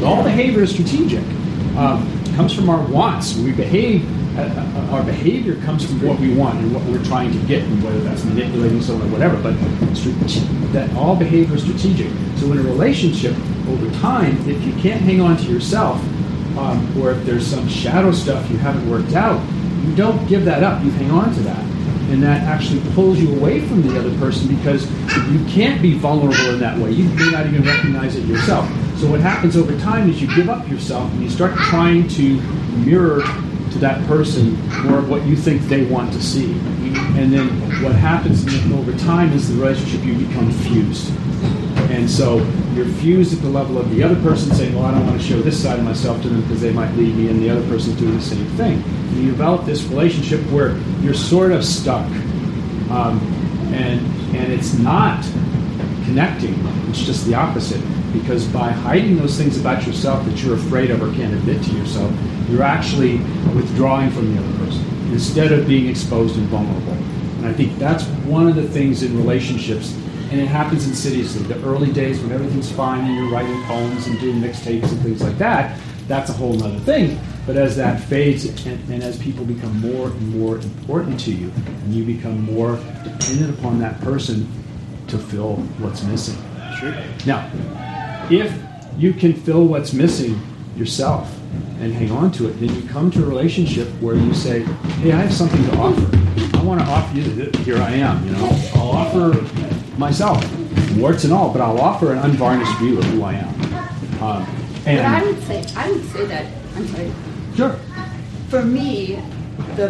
[0.03, 1.23] "All behavior is strategic.
[1.77, 3.37] Um, comes from our wants.
[3.37, 4.07] We behave.
[4.37, 7.63] Uh, uh, our behavior comes from what we want and what we're trying to get,
[7.63, 9.41] and whether that's manipulating someone or whatever.
[9.41, 9.55] But
[10.73, 12.09] that all behavior is strategic.
[12.37, 13.35] So in a relationship,
[13.67, 15.99] over time, if you can't hang on to yourself,
[16.57, 19.41] um, or if there's some shadow stuff you haven't worked out,
[19.85, 20.83] you don't give that up.
[20.83, 21.68] You hang on to that.
[22.09, 24.89] And that actually pulls you away from the other person because
[25.31, 26.91] you can't be vulnerable in that way.
[26.91, 28.67] You may not even recognize it yourself.
[28.97, 32.41] So what happens over time is you give up yourself and you start trying to
[32.77, 33.21] mirror
[33.71, 36.51] to that person more of what you think they want to see.
[37.17, 37.47] And then
[37.83, 41.13] what happens over time is the relationship you become fused.
[41.89, 42.37] And so
[42.75, 45.27] you're fused at the level of the other person saying, well, I don't want to
[45.27, 47.67] show this side of myself to them because they might leave me, and the other
[47.67, 48.83] person's doing the same thing.
[48.83, 52.05] And you develop this relationship where you're sort of stuck.
[52.91, 53.19] Um,
[53.73, 53.99] and,
[54.35, 55.23] and it's not
[56.05, 56.55] connecting,
[56.89, 57.81] it's just the opposite.
[58.13, 61.71] Because by hiding those things about yourself that you're afraid of or can't admit to
[61.71, 62.11] yourself,
[62.49, 63.17] you're actually
[63.53, 66.93] withdrawing from the other person instead of being exposed and vulnerable.
[67.37, 69.95] And I think that's one of the things in relationships
[70.31, 71.43] and it happens insidiously.
[71.43, 75.23] The early days when everything's fine and you're writing poems and doing mixtapes and things
[75.23, 77.19] like that, that's a whole other thing.
[77.47, 81.51] But as that fades and, and as people become more and more important to you,
[81.55, 84.47] and you become more dependent upon that person
[85.07, 86.37] to fill what's missing.
[86.79, 86.95] Sure.
[87.25, 87.49] Now,
[88.29, 88.55] if
[88.97, 90.39] you can fill what's missing
[90.75, 91.35] yourself,
[91.79, 94.63] and hang on to it, then you come to a relationship where you say,
[95.01, 96.57] "Hey, I have something to offer.
[96.57, 97.49] I want to offer you.
[97.63, 98.23] Here I am.
[98.25, 99.31] You know, I'll offer
[99.99, 100.43] myself,
[100.97, 103.59] warts and all, but I'll offer an unvarnished view of who I am."
[104.21, 104.47] Um,
[104.85, 106.45] and But I would say, I would say that,
[106.75, 107.11] I'm sorry,
[107.55, 107.79] sure,
[108.49, 109.21] for me,
[109.75, 109.87] the,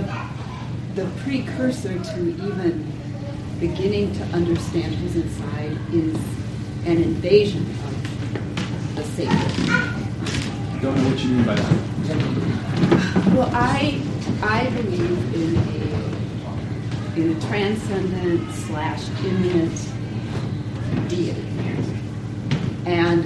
[0.95, 2.91] the precursor to even
[3.59, 6.15] beginning to understand who's inside is
[6.85, 9.37] an invasion of the sacred.
[10.81, 11.73] don't know what you mean by that.
[13.35, 14.01] Well, I,
[14.41, 15.57] I believe in
[17.17, 19.77] a, in a transcendent slash immanent
[21.07, 21.45] deity.
[22.85, 23.23] And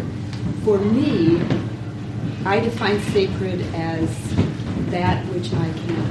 [0.64, 1.42] for me,
[2.46, 4.10] I define sacred as
[4.92, 6.06] that which I can,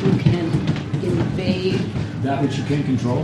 [0.00, 0.46] who can
[1.04, 1.80] invade,
[2.22, 3.22] That which you can control.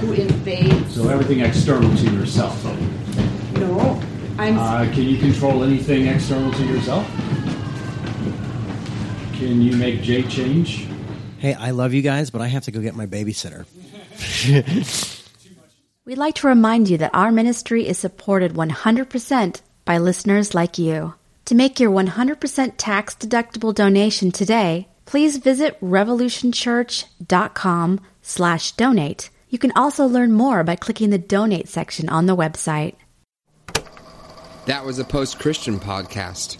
[0.00, 2.62] who invades, So everything external to yourself.
[3.58, 4.00] no,
[4.38, 7.06] I'm, Uh, can you control anything external to yourself?
[9.38, 10.86] Can you make Jay change?
[11.38, 13.64] Hey, I love you guys, but I have to go get my babysitter.
[16.04, 21.14] We'd like to remind you that our ministry is supported 100% by listeners like you.
[21.46, 29.30] To make your 100% tax deductible donation today, please visit revolutionchurch.com slash donate.
[29.48, 32.94] You can also learn more by clicking the donate section on the website.
[34.66, 36.58] That was a post Christian podcast.